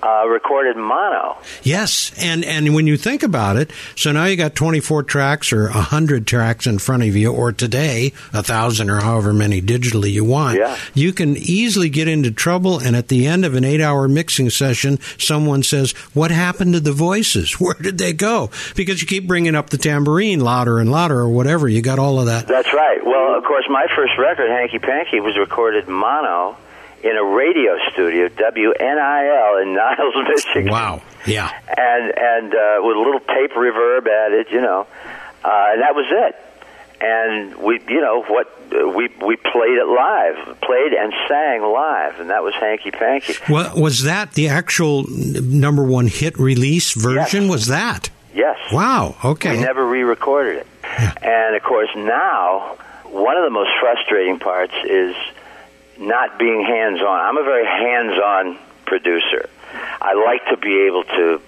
[0.02, 1.38] uh, recorded mono.
[1.62, 5.70] Yes, and and when you think about it, so now you got 24 tracks or
[5.70, 10.24] 100 tracks in front of you, or today a thousand or however many digitally you
[10.24, 10.58] want.
[10.58, 10.76] Yeah.
[10.94, 14.98] You can easily get into trouble, and at the end of an eight-hour mixing session,
[15.18, 17.54] someone says, "What happened to the voices?
[17.60, 21.28] Where did they go?" Because you keep bringing up the tambourine louder and louder, or
[21.28, 21.68] whatever.
[21.68, 22.48] You got all of that.
[22.48, 23.04] That's right.
[23.04, 26.56] Well, of course, my first record, Hanky Panky, was recorded mono
[27.02, 30.70] in a radio studio, WNIL in Niles, Michigan.
[30.70, 31.02] Wow.
[31.26, 31.50] Yeah.
[31.68, 34.86] And and uh, with a little tape reverb added, you know,
[35.44, 36.36] uh, and that was it.
[37.04, 42.20] And we, you know, what uh, we we played it live, played and sang live,
[42.20, 43.34] and that was Hanky Panky.
[43.48, 47.42] Well, was that the actual number one hit release version?
[47.44, 47.50] Yes.
[47.50, 48.10] Was that?
[48.34, 48.56] Yes.
[48.72, 49.16] Wow.
[49.24, 49.56] Okay.
[49.56, 50.66] We never re-recorded it.
[51.22, 55.14] And of course, now one of the most frustrating parts is
[55.98, 57.20] not being hands-on.
[57.20, 59.48] I'm a very hands-on producer.
[60.00, 61.40] I like to be able to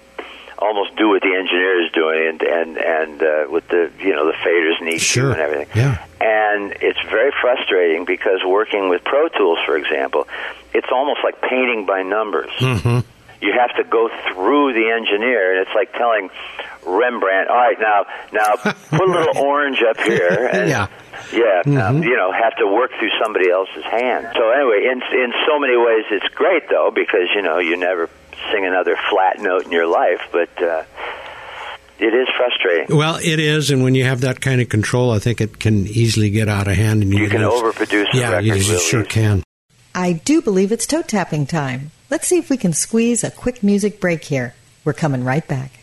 [0.57, 4.25] almost do what the engineer is doing, and and and uh, with the you know
[4.25, 5.31] the faders and EQ Sure.
[5.31, 5.67] and everything.
[5.75, 6.05] Yeah.
[6.21, 10.27] And it's very frustrating because working with Pro Tools, for example,
[10.73, 12.49] it's almost like painting by numbers.
[12.57, 12.99] hmm
[13.41, 16.29] You have to go through the engineer, and it's like telling
[16.85, 20.87] Rembrandt, "All right, now, now put a little orange up here." And, Yeah.
[21.33, 22.03] yeah, um, Mhm.
[22.05, 24.27] you know, have to work through somebody else's hand.
[24.35, 28.09] So anyway, in in so many ways, it's great though because you know you never
[28.51, 30.83] sing another flat note in your life, but uh,
[31.99, 32.95] it is frustrating.
[32.95, 35.87] Well, it is, and when you have that kind of control, I think it can
[35.87, 37.03] easily get out of hand.
[37.03, 38.79] And You can lose- overproduce Yeah, record, you really.
[38.79, 39.43] sure can.
[39.93, 41.91] I do believe it's toe tapping time.
[42.15, 44.55] Let's see if we can squeeze a quick music break here.
[44.85, 45.81] We're coming right back.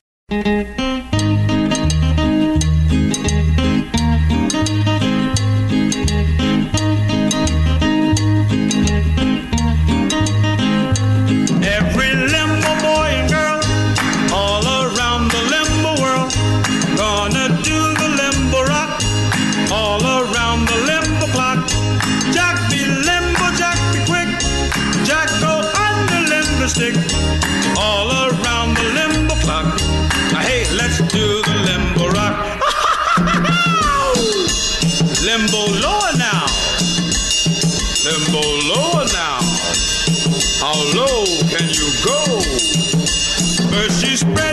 [43.72, 44.51] First you spread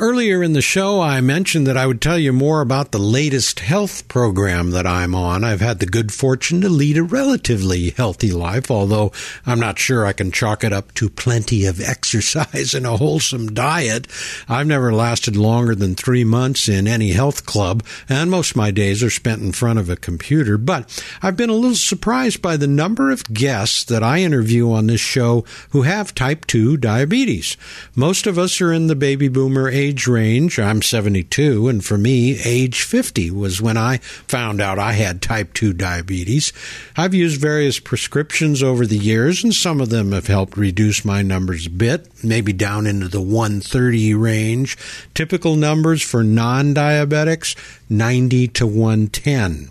[0.00, 3.58] Earlier in the show, I mentioned that I would tell you more about the latest
[3.58, 5.42] health program that I'm on.
[5.42, 9.10] I've had the good fortune to lead a relatively healthy life, although
[9.44, 13.48] I'm not sure I can chalk it up to plenty of exercise and a wholesome
[13.54, 14.06] diet.
[14.48, 18.70] I've never lasted longer than three months in any health club, and most of my
[18.70, 20.56] days are spent in front of a computer.
[20.56, 24.86] But I've been a little surprised by the number of guests that I interview on
[24.86, 27.56] this show who have type 2 diabetes.
[27.96, 30.58] Most of us are in the baby boomer age range.
[30.58, 35.54] I'm 72, and for me, age 50 was when I found out I had type
[35.54, 36.52] 2 diabetes.
[36.96, 41.22] I've used various prescriptions over the years, and some of them have helped reduce my
[41.22, 44.76] numbers a bit, maybe down into the 130 range.
[45.14, 47.56] Typical numbers for non diabetics
[47.90, 49.70] 90 to 110.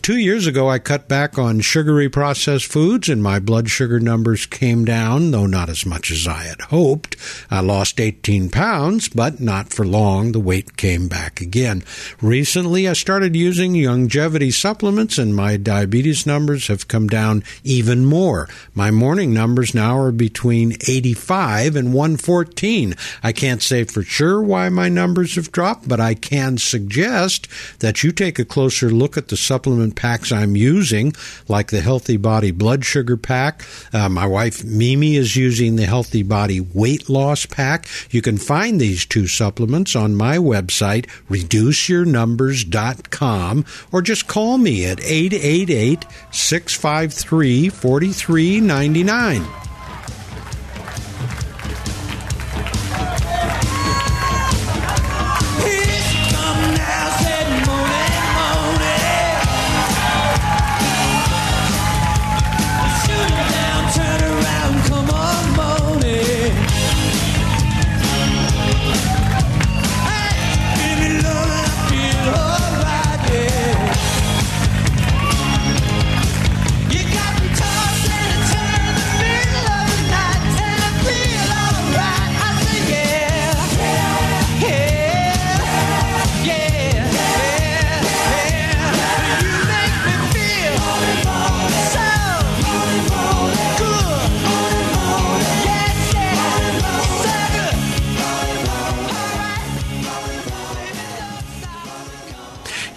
[0.00, 4.46] Two years ago, I cut back on sugary processed foods, and my blood sugar numbers
[4.46, 7.16] came down, though not as much as I had hoped.
[7.50, 10.32] I lost 18 pounds, but not for long.
[10.32, 11.82] The weight came back again.
[12.22, 18.48] Recently, I started using Youngevity supplements, and my diabetes numbers have come down even more.
[18.74, 22.94] My morning numbers now are between 85 and 114.
[23.22, 27.48] I can't say for sure why my numbers have dropped, but I can suggest
[27.80, 31.14] that you take a closer look at the supplement packs I'm using,
[31.48, 33.64] like the Healthy Body Blood Sugar Pack.
[33.92, 37.88] Uh, my wife Mimi is using the Healthy Body Weight Loss Pack.
[38.10, 39.47] You can find these two supplements
[39.94, 49.67] on my website, reduceyournumbers.com, or just call me at 888 653 4399.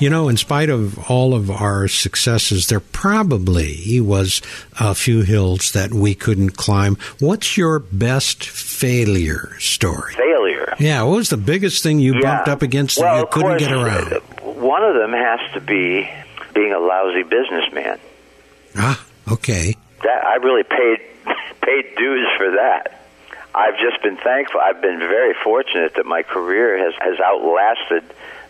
[0.02, 4.42] You know, in spite of all of our successes, there probably was
[4.80, 6.98] a few hills that we couldn't climb.
[7.20, 10.16] What's your best failure story?
[10.16, 10.74] Failure.
[10.80, 13.62] Yeah, what was the biggest thing you bumped up against well, that you couldn't course,
[13.62, 14.14] get around?
[14.14, 14.20] uh,
[14.60, 16.10] One of them has to be
[16.56, 18.00] being a lousy businessman.
[18.76, 19.76] Ah, okay.
[20.04, 21.00] That I really paid
[21.62, 23.04] paid dues for that.
[23.54, 24.62] I've just been thankful.
[24.62, 28.04] I've been very fortunate that my career has has outlasted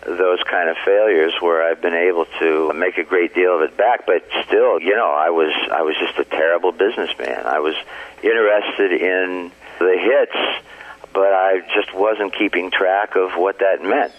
[0.06, 3.78] those kind of failures where I've been able to make a great deal of it
[3.78, 4.06] back.
[4.06, 7.46] But still, you know, I was I was just a terrible businessman.
[7.46, 7.76] I was
[8.24, 10.64] interested in the hits,
[11.14, 14.14] but I just wasn't keeping track of what that meant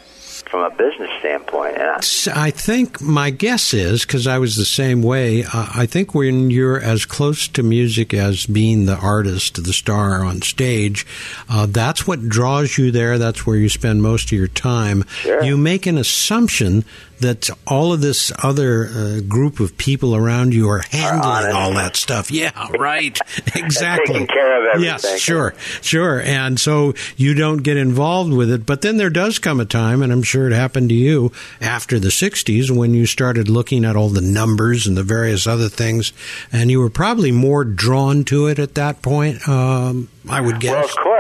[0.49, 1.77] from a business standpoint.
[1.77, 5.45] And I, I think my guess is because I was the same way.
[5.45, 10.25] Uh, I think when you're as close to music as being the artist, the star
[10.25, 11.07] on stage,
[11.49, 13.19] uh, that's what draws you there.
[13.19, 15.05] That's where you spend most of your time.
[15.21, 15.43] Sure.
[15.43, 16.85] You make an assumption
[17.23, 21.97] that all of this other uh, group of people around you are handling all that
[21.97, 22.31] stuff.
[22.31, 23.19] Yeah, right.
[23.55, 24.15] exactly.
[24.15, 25.11] taking care of everything.
[25.11, 26.21] Yes, sure, sure.
[26.21, 28.67] And so you don't get involved with it.
[28.67, 31.99] But then there does come a time, and I'm sure it happened to you after
[31.99, 36.13] the 60s when you started looking at all the numbers and the various other things,
[36.53, 40.73] and you were probably more drawn to it at that point, um, I would guess.
[40.73, 41.03] Well, of course.
[41.07, 41.12] The,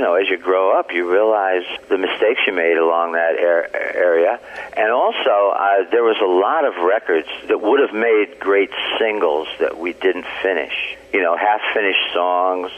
[0.00, 3.68] you know, as you grow up, you realize the mistakes you made along that ar-
[3.76, 4.40] area,
[4.74, 9.46] and also uh, there was a lot of records that would have made great singles
[9.58, 10.72] that we didn't finish.
[11.12, 12.70] You know, half-finished songs.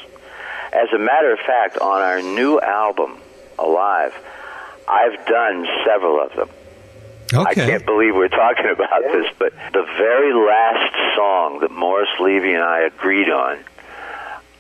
[0.73, 3.20] As a matter of fact, on our new album,
[3.57, 4.12] Alive,
[4.89, 6.49] I've done several of them.
[7.33, 7.51] Okay.
[7.51, 12.55] I can't believe we're talking about this, but the very last song that Morris Levy
[12.55, 13.61] and I agreed on,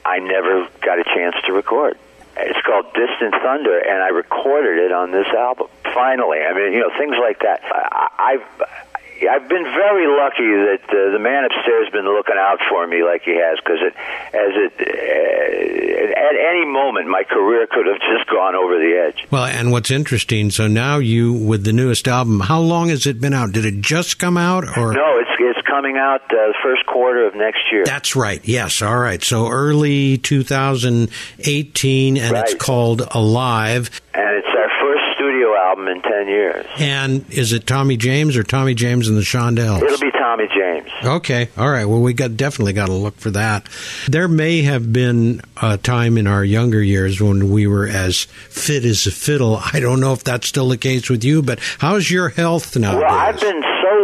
[0.04, 1.98] I never got a chance to record.
[2.36, 5.68] It's called Distant Thunder, and I recorded it on this album.
[5.94, 7.60] Finally, I mean, you know, things like that.
[7.64, 8.91] I, I've
[9.28, 13.02] I've been very lucky that uh, the man upstairs has been looking out for me
[13.04, 13.94] like he has, because it,
[14.34, 19.26] as it, uh, at any moment, my career could have just gone over the edge.
[19.30, 23.20] Well, and what's interesting, so now you, with the newest album, how long has it
[23.20, 23.52] been out?
[23.52, 24.64] Did it just come out?
[24.76, 27.84] or No, it's it's coming out uh, the first quarter of next year.
[27.84, 28.40] That's right.
[28.44, 28.80] Yes.
[28.82, 29.22] All right.
[29.22, 33.90] So early 2018, and it's called Alive.
[34.14, 35.48] and it's our first studio
[35.82, 36.66] album in 10 years.
[36.78, 39.82] And is it Tommy James or Tommy James and the Shondells?
[39.82, 40.88] It'll be Tommy James.
[41.04, 41.48] Okay.
[41.56, 41.84] All right.
[41.84, 43.68] Well, we got definitely got to look for that.
[44.08, 48.84] There may have been a time in our younger years when we were as fit
[48.84, 49.60] as a fiddle.
[49.72, 53.02] I don't know if that's still the case with you, but how's your health nowadays?
[53.08, 53.62] Well, I've been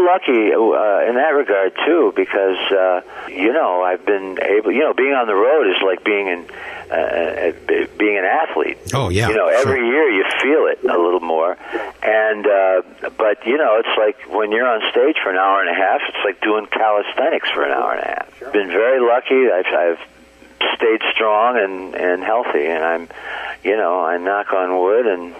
[0.08, 4.72] lucky uh, in that regard too, because uh, you know I've been able.
[4.72, 6.40] You know, being on the road is like being in
[6.90, 8.78] uh, uh, being an athlete.
[8.94, 9.92] Oh, yeah, You know, every sure.
[9.92, 11.58] year you feel it a little more,
[12.02, 15.68] and uh, but you know, it's like when you're on stage for an hour and
[15.70, 18.52] a half, it's like doing calisthenics for an hour and a half.
[18.52, 19.50] Been very lucky.
[19.52, 20.00] I've, I've
[20.76, 23.08] stayed strong and and healthy, and I'm,
[23.62, 25.34] you know, I knock on wood and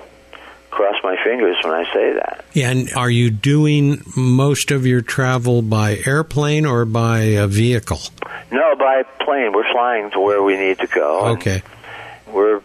[0.71, 2.45] cross my fingers when I say that.
[2.55, 8.01] And are you doing most of your travel by airplane or by a vehicle?
[8.51, 9.53] No, by plane.
[9.53, 11.27] We're flying to where we need to go.
[11.37, 11.62] Okay.
[12.27, 12.61] We're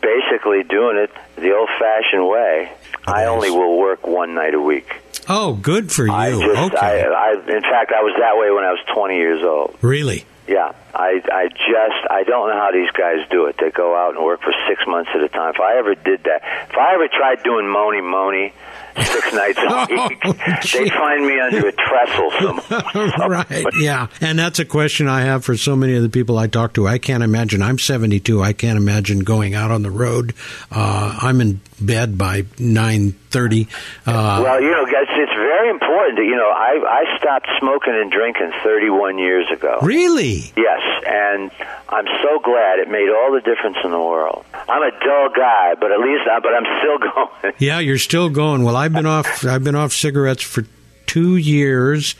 [0.00, 2.72] basically doing it the old-fashioned way.
[3.06, 4.88] I only will work one night a week.
[5.28, 6.12] Oh, good for you.
[6.12, 7.04] I just, okay.
[7.04, 9.76] I, I, in fact, I was that way when I was 20 years old.
[9.82, 10.24] really?
[10.48, 13.56] Yeah, I, I just, I don't know how these guys do it.
[13.60, 15.52] They go out and work for six months at a time.
[15.54, 16.40] If I ever did that,
[16.70, 18.54] if I ever tried doing Mony Mony
[18.96, 23.28] six nights a week, Oh, they'd find me under a trestle somewhere.
[23.28, 23.66] right.
[23.78, 24.06] Yeah.
[24.22, 26.88] And that's a question I have for so many of the people I talk to.
[26.88, 27.60] I can't imagine.
[27.60, 28.42] I'm 72.
[28.42, 30.32] I can't imagine going out on the road.
[30.70, 33.66] Uh, I'm in bed by 9:30.
[34.06, 36.16] Uh, Well, you know, guys, it's very important.
[36.18, 39.78] That, you know, I I stopped smoking and drinking 31 years ago.
[39.82, 40.52] really?
[40.56, 41.50] Yes, and
[41.88, 44.44] I'm so glad it made all the difference in the world.
[44.68, 46.98] I'm a dull guy, but at least, I, but I'm still
[47.42, 47.54] going.
[47.58, 48.62] Yeah, you're still going.
[48.64, 49.44] Well, I've been off.
[49.44, 50.64] I've been off cigarettes for
[51.06, 52.14] two years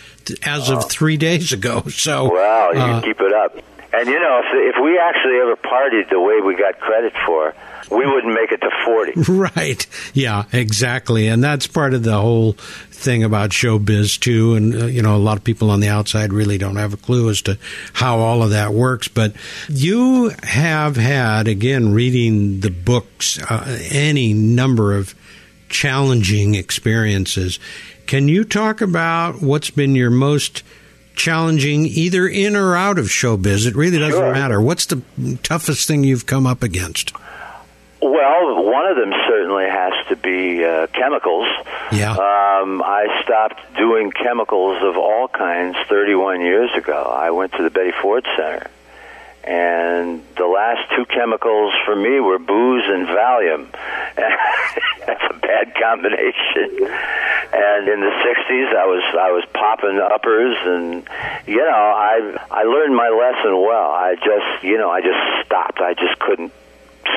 [0.44, 1.82] as of three days ago.
[1.90, 3.56] So, Wow, you uh, keep it up.
[3.92, 7.54] And you know, if if we actually ever partied the way we got credit for,
[7.90, 9.12] we wouldn't make it to 40.
[9.56, 9.86] Right.
[10.14, 11.28] Yeah, exactly.
[11.28, 12.52] And that's part of the whole
[12.90, 14.54] thing about showbiz, too.
[14.54, 16.96] And, uh, you know, a lot of people on the outside really don't have a
[16.96, 17.58] clue as to
[17.92, 19.08] how all of that works.
[19.08, 19.34] But
[19.68, 25.14] you have had, again, reading the books, uh, any number of
[25.68, 27.58] challenging experiences.
[28.06, 30.62] Can you talk about what's been your most
[31.14, 33.66] challenging, either in or out of showbiz?
[33.66, 34.32] It really doesn't Sure.
[34.32, 34.60] matter.
[34.60, 35.02] What's the
[35.42, 37.12] toughest thing you've come up against?
[38.00, 41.48] Well, one of them certainly has to be uh, chemicals.
[41.90, 42.12] Yeah.
[42.12, 47.02] Um, I stopped doing chemicals of all kinds 31 years ago.
[47.02, 48.70] I went to the Betty Ford Center.
[49.42, 53.72] And the last two chemicals for me were booze and Valium.
[55.06, 56.84] That's a bad combination.
[57.50, 61.08] And in the 60s, I was I was popping uppers, and
[61.46, 63.90] you know, I I learned my lesson well.
[63.90, 65.78] I just you know I just stopped.
[65.78, 66.52] I just couldn't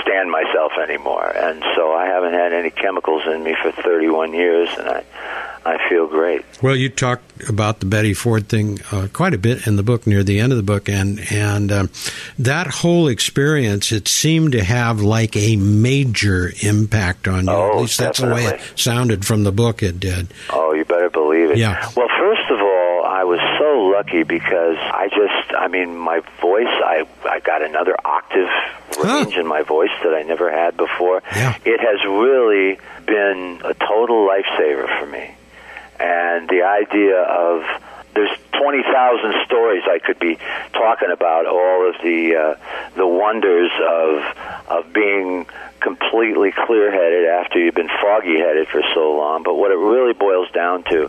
[0.01, 4.69] stand myself anymore, and so I haven't had any chemicals in me for 31 years,
[4.77, 5.03] and I
[5.63, 6.43] I feel great.
[6.63, 10.07] Well, you talked about the Betty Ford thing uh, quite a bit in the book,
[10.07, 11.89] near the end of the book, and and um,
[12.39, 17.51] that whole experience it seemed to have like a major impact on you.
[17.51, 19.83] Oh, At least that's the way it sounded from the book.
[19.83, 20.33] It did.
[20.49, 21.57] Oh, you better believe it.
[21.57, 21.91] Yeah.
[21.95, 26.67] Well, first of all, I was so lucky because I just, I mean, my voice,
[26.67, 28.49] I, I got another octave
[29.03, 31.21] range in my voice that I never had before.
[31.35, 31.55] Yeah.
[31.65, 35.35] It has really been a total lifesaver for me.
[35.99, 37.63] and the idea of
[38.13, 40.37] there's 20,000 stories I could be
[40.73, 42.55] talking about all of the uh,
[42.95, 44.23] the wonders of
[44.67, 45.45] of being
[45.79, 50.83] completely clear-headed after you've been foggy-headed for so long but what it really boils down
[50.83, 51.05] to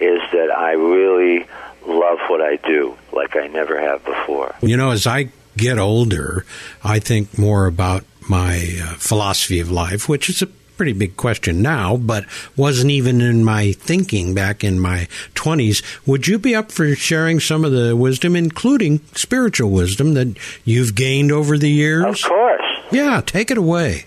[0.00, 1.46] is that I really
[1.86, 4.54] love what I do like I never have before.
[4.60, 6.44] You know, as I get older,
[6.82, 11.62] I think more about my uh, philosophy of life, which is a pretty big question
[11.62, 12.24] now, but
[12.56, 15.82] wasn't even in my thinking back in my 20s.
[16.06, 20.94] Would you be up for sharing some of the wisdom, including spiritual wisdom, that you've
[20.94, 22.04] gained over the years?
[22.04, 22.64] Of course.
[22.90, 24.06] Yeah, take it away.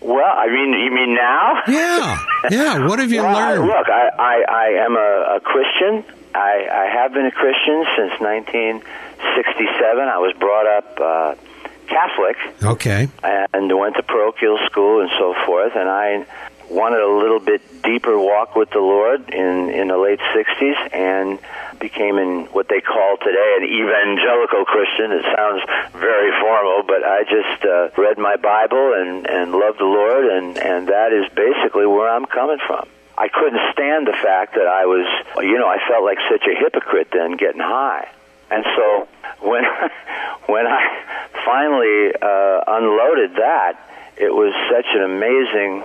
[0.00, 1.62] Well, I mean, you mean now?
[1.66, 2.86] Yeah, yeah.
[2.86, 3.66] What have you well, learned?
[3.66, 6.04] Look, I, I, I am a, a Christian.
[6.36, 9.98] I, I have been a Christian since 1967.
[10.08, 11.34] I was brought up uh,
[11.88, 13.08] Catholic Okay.
[13.22, 15.72] and went to parochial school and so forth.
[15.76, 16.26] And I
[16.70, 21.38] wanted a little bit deeper walk with the Lord in in the late 60s and
[21.78, 25.12] became in what they call today an evangelical Christian.
[25.12, 25.62] It sounds
[25.92, 30.58] very formal, but I just uh, read my Bible and and loved the Lord, and
[30.58, 32.88] and that is basically where I'm coming from.
[33.18, 35.06] I couldn't stand the fact that I was,
[35.38, 38.08] you know, I felt like such a hypocrite then getting high.
[38.50, 39.08] And so
[39.40, 39.64] when
[40.46, 40.82] when I
[41.44, 43.78] finally uh, unloaded that,
[44.16, 45.84] it was such an amazing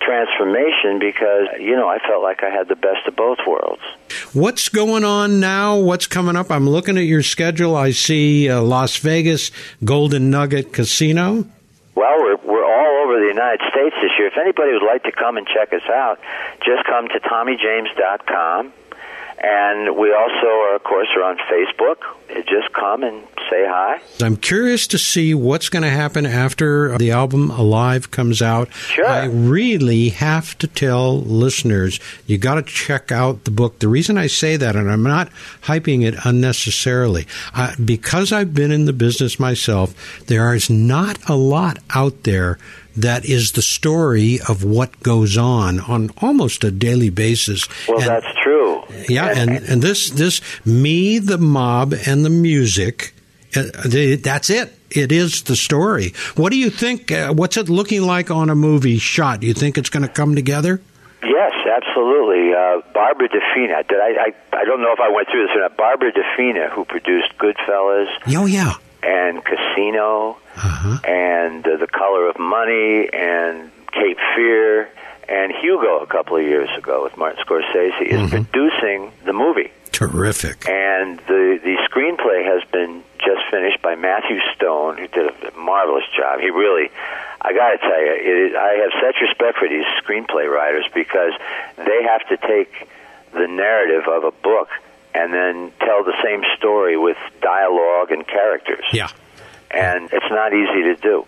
[0.00, 3.82] transformation because you know I felt like I had the best of both worlds.
[4.32, 5.76] What's going on now?
[5.76, 6.50] What's coming up?
[6.50, 7.76] I'm looking at your schedule.
[7.76, 9.50] I see uh, Las Vegas
[9.84, 11.44] Golden Nugget Casino.
[11.94, 14.28] Well, we're we're all over the United States year.
[14.28, 16.18] If anybody would like to come and check us out,
[16.64, 18.72] just come to TommyJames.com.
[19.40, 21.98] And we also are, of course, are on Facebook.
[22.46, 24.00] Just come and say hi.
[24.20, 28.72] I'm curious to see what's going to happen after the album Alive comes out.
[28.74, 29.06] Sure.
[29.06, 33.78] I really have to tell listeners you got to check out the book.
[33.78, 35.30] The reason I say that, and I'm not
[35.62, 41.36] hyping it unnecessarily, uh, because I've been in the business myself, there is not a
[41.36, 42.58] lot out there
[43.02, 47.68] that is the story of what goes on on almost a daily basis.
[47.88, 48.82] Well, And- that's true.
[49.08, 53.14] yeah, and and this this me, the mob, and the music.
[53.56, 53.62] Uh,
[54.22, 54.74] that's it.
[54.90, 56.12] It is the story.
[56.36, 57.10] What do you think?
[57.12, 59.40] Uh, what's it looking like on a movie shot?
[59.40, 60.80] Do you think it's going to come together?
[61.22, 62.52] Yes, absolutely.
[62.54, 63.86] Uh, Barbara DeFina.
[63.88, 64.56] Did I, I?
[64.60, 65.76] I don't know if I went through this or not.
[65.76, 68.74] Barbara DeFina, who produced Goodfellas Oh yeah.
[69.02, 70.36] and Casino
[71.04, 74.88] and uh, The Color of Money and Cape Fear
[75.28, 79.70] and Hugo a couple of years ago with Martin Scorsese is producing the movie.
[79.92, 80.68] Terrific.
[80.68, 86.04] And the the screenplay has been just finished by Matthew Stone, who did a marvelous
[86.16, 86.40] job.
[86.40, 86.88] He really,
[87.42, 90.86] I got to tell you, it is, I have such respect for these screenplay writers
[90.94, 91.32] because
[91.76, 92.88] they have to take
[93.32, 94.68] the narrative of a book
[95.14, 99.08] and then tell the same story with dialogue and characters Yeah.
[99.70, 101.26] And it's not easy to do.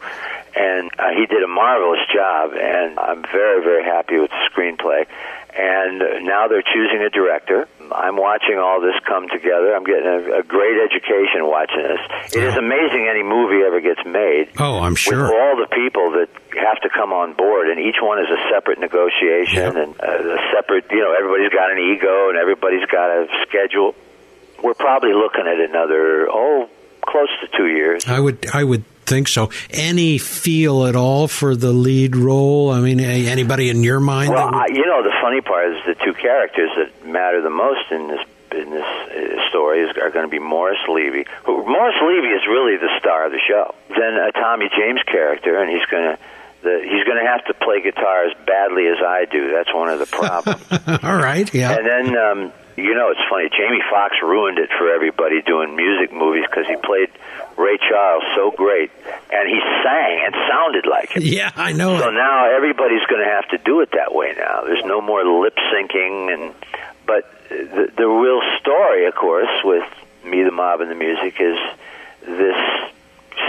[0.57, 5.07] And uh, he did a marvelous job, and I'm very, very happy with the screenplay.
[5.51, 7.67] And now they're choosing a director.
[7.91, 9.75] I'm watching all this come together.
[9.75, 12.01] I'm getting a, a great education watching this.
[12.35, 14.51] It is amazing any movie ever gets made.
[14.59, 15.23] Oh, I'm sure.
[15.27, 18.39] With all the people that have to come on board, and each one is a
[18.55, 19.75] separate negotiation Yep.
[19.75, 23.95] and uh, a separate, you know, everybody's got an ego and everybody's got a schedule.
[24.63, 26.69] We're probably looking at another, oh,
[27.01, 28.07] close to two years.
[28.07, 29.51] I would I would think so.
[29.71, 32.71] Any feel at all for the lead role?
[32.71, 34.31] I mean, anybody in your mind?
[34.31, 37.51] Well, that I, you know, the funny part is the two characters that matter the
[37.51, 38.21] most in this
[38.53, 41.25] in this uh, story is, are going to be Morris Levy.
[41.45, 43.75] Who, Morris Levy is really the star of the show.
[43.89, 46.23] Then a Tommy James character, and he's going to.
[46.63, 49.51] The, he's going to have to play guitar as badly as I do.
[49.51, 50.63] That's one of the problems.
[51.03, 51.49] all right.
[51.55, 51.77] Yeah.
[51.77, 53.49] and then, um, you know, it's funny.
[53.49, 57.09] Jamie Foxx ruined it for everybody doing music movies because he played
[57.57, 58.91] Ray Charles so great,
[59.33, 61.23] and he sang and sounded like him.
[61.25, 61.99] yeah, I know.
[61.99, 62.13] So it.
[62.13, 64.63] now everybody's going to have to do it that way now.
[64.65, 66.55] There's no more lip syncing, and
[67.07, 69.85] but the the real story, of course, with
[70.25, 71.57] me, the mob, and the music is
[72.23, 72.91] this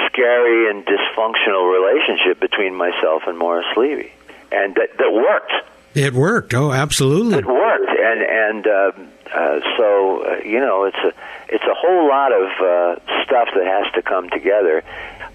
[0.07, 4.11] scary and dysfunctional relationship between myself and Morris Levy,
[4.51, 5.53] and that that worked.
[5.93, 6.53] It worked.
[6.53, 7.37] Oh, absolutely.
[7.37, 8.91] It worked, and and uh,
[9.33, 11.13] uh, so uh, you know it's a
[11.49, 14.83] it's a whole lot of uh, stuff that has to come together.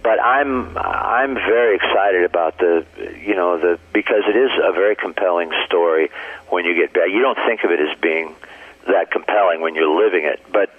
[0.02, 2.86] But I'm I'm very excited about the
[3.20, 6.10] you know the because it is a very compelling story
[6.48, 7.08] when you get back.
[7.10, 8.34] You don't think of it as being
[8.86, 10.70] that compelling when you're living it, but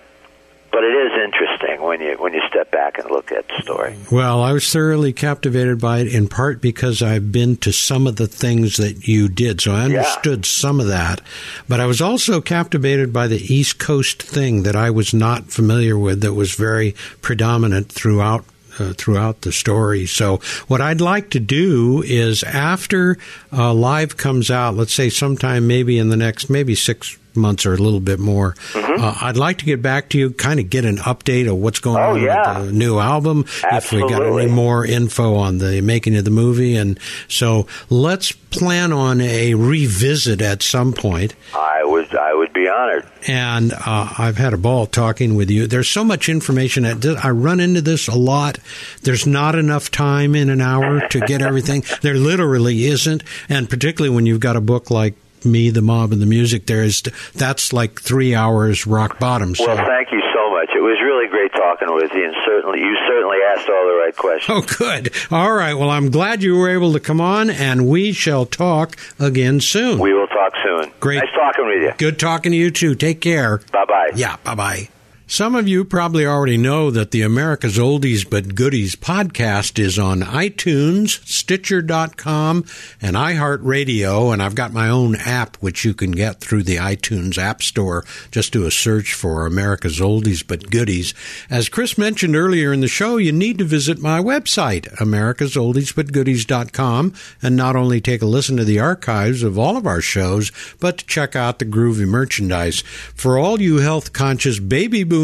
[0.78, 3.96] but it is interesting when you when you step back and look at the story.
[4.12, 8.18] Well, I was thoroughly captivated by it in part because I've been to some of
[8.18, 11.20] the things that you did, so I understood some of that.
[11.68, 15.98] But I was also captivated by the East Coast thing that I was not familiar
[15.98, 18.46] with that was very predominant throughout
[18.78, 20.06] uh, throughout the story.
[20.06, 23.18] So, what I'd like to do is after
[23.52, 27.74] uh, live comes out, let's say sometime maybe in the next maybe six months or
[27.74, 29.04] a little bit more, Mm-hmm.
[29.04, 31.80] uh, I'd like to get back to you, kind of get an update of what's
[31.80, 32.60] going Oh, on yeah.
[32.60, 33.46] with the new album.
[33.72, 38.32] If we got any more info on the making of the movie, and so let's
[38.32, 41.36] plan on a revisit at some point.
[41.54, 43.06] I would I would be honored.
[43.28, 45.68] And uh, I've had a ball talking with you.
[45.68, 46.84] There's so much information.
[46.84, 48.58] That I run into this a lot.
[49.04, 51.84] There's not enough time in an hour to get everything.
[52.02, 55.16] There literally isn't, and particularly when you've got a book like
[55.46, 56.66] me, the mob, and the music.
[56.66, 57.02] There is
[57.36, 59.56] that's like three hours rock bottom.
[59.56, 59.68] So.
[59.68, 60.70] Well, thank you so much.
[60.76, 64.16] It was really great talking with you, and certainly you certainly asked all the right
[64.16, 64.58] questions.
[64.58, 65.14] Oh, good.
[65.32, 65.74] All right.
[65.74, 70.00] Well, I'm glad you were able to come on, and we shall talk again soon.
[70.00, 70.92] We will talk soon.
[71.00, 71.18] Great.
[71.18, 71.94] Nice talking with you.
[71.98, 72.96] Good talking to you, too.
[72.96, 73.60] Take care.
[73.72, 74.10] Bye bye.
[74.16, 74.90] Yeah, bye bye.
[75.30, 80.22] Some of you probably already know that the America's Oldies But Goodies podcast is on
[80.22, 82.64] iTunes, Stitcher.com,
[83.02, 87.38] and iHeartRadio, and I've got my own app which you can get through the iTunes
[87.38, 88.06] App Store.
[88.32, 91.14] Just do a search for America's Oldies But Goodies.
[91.50, 97.58] As Chris mentioned earlier in the show, you need to visit my website, americasoldiesbutgoodies.com, and
[97.58, 101.06] not only take a listen to the archives of all of our shows, but to
[101.06, 102.80] check out the groovy merchandise.
[103.14, 105.17] For all you health conscious baby boomers,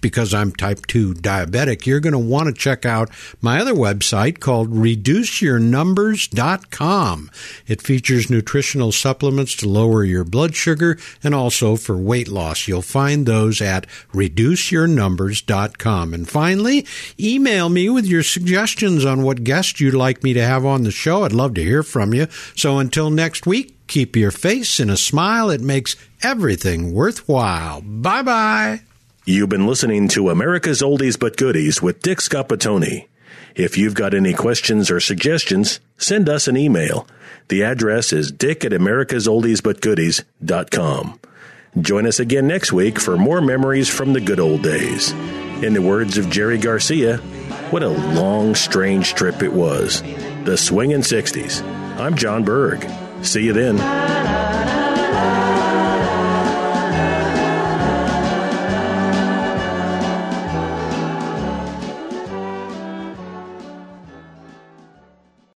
[0.00, 3.08] because I'm type 2 diabetic, you're going to want to check out
[3.40, 7.30] my other website called reduceyournumbers.com.
[7.66, 12.68] It features nutritional supplements to lower your blood sugar and also for weight loss.
[12.68, 16.14] You'll find those at reduceyournumbers.com.
[16.14, 16.86] And finally,
[17.18, 20.90] email me with your suggestions on what guest you'd like me to have on the
[20.90, 21.24] show.
[21.24, 22.26] I'd love to hear from you.
[22.56, 25.50] So until next week, keep your face in a smile.
[25.50, 27.80] It makes everything worthwhile.
[27.80, 28.80] Bye bye.
[29.28, 33.06] You've been listening to America's Oldies But Goodies with Dick Scoppettone.
[33.54, 37.06] If you've got any questions or suggestions, send us an email.
[37.48, 41.20] The address is dick at americasoldiesbutgoodies.com.
[41.78, 45.10] Join us again next week for more memories from the good old days.
[45.62, 47.18] In the words of Jerry Garcia,
[47.68, 50.00] what a long, strange trip it was.
[50.44, 51.62] The swinging 60s.
[52.00, 52.90] I'm John Berg.
[53.22, 54.77] See you then.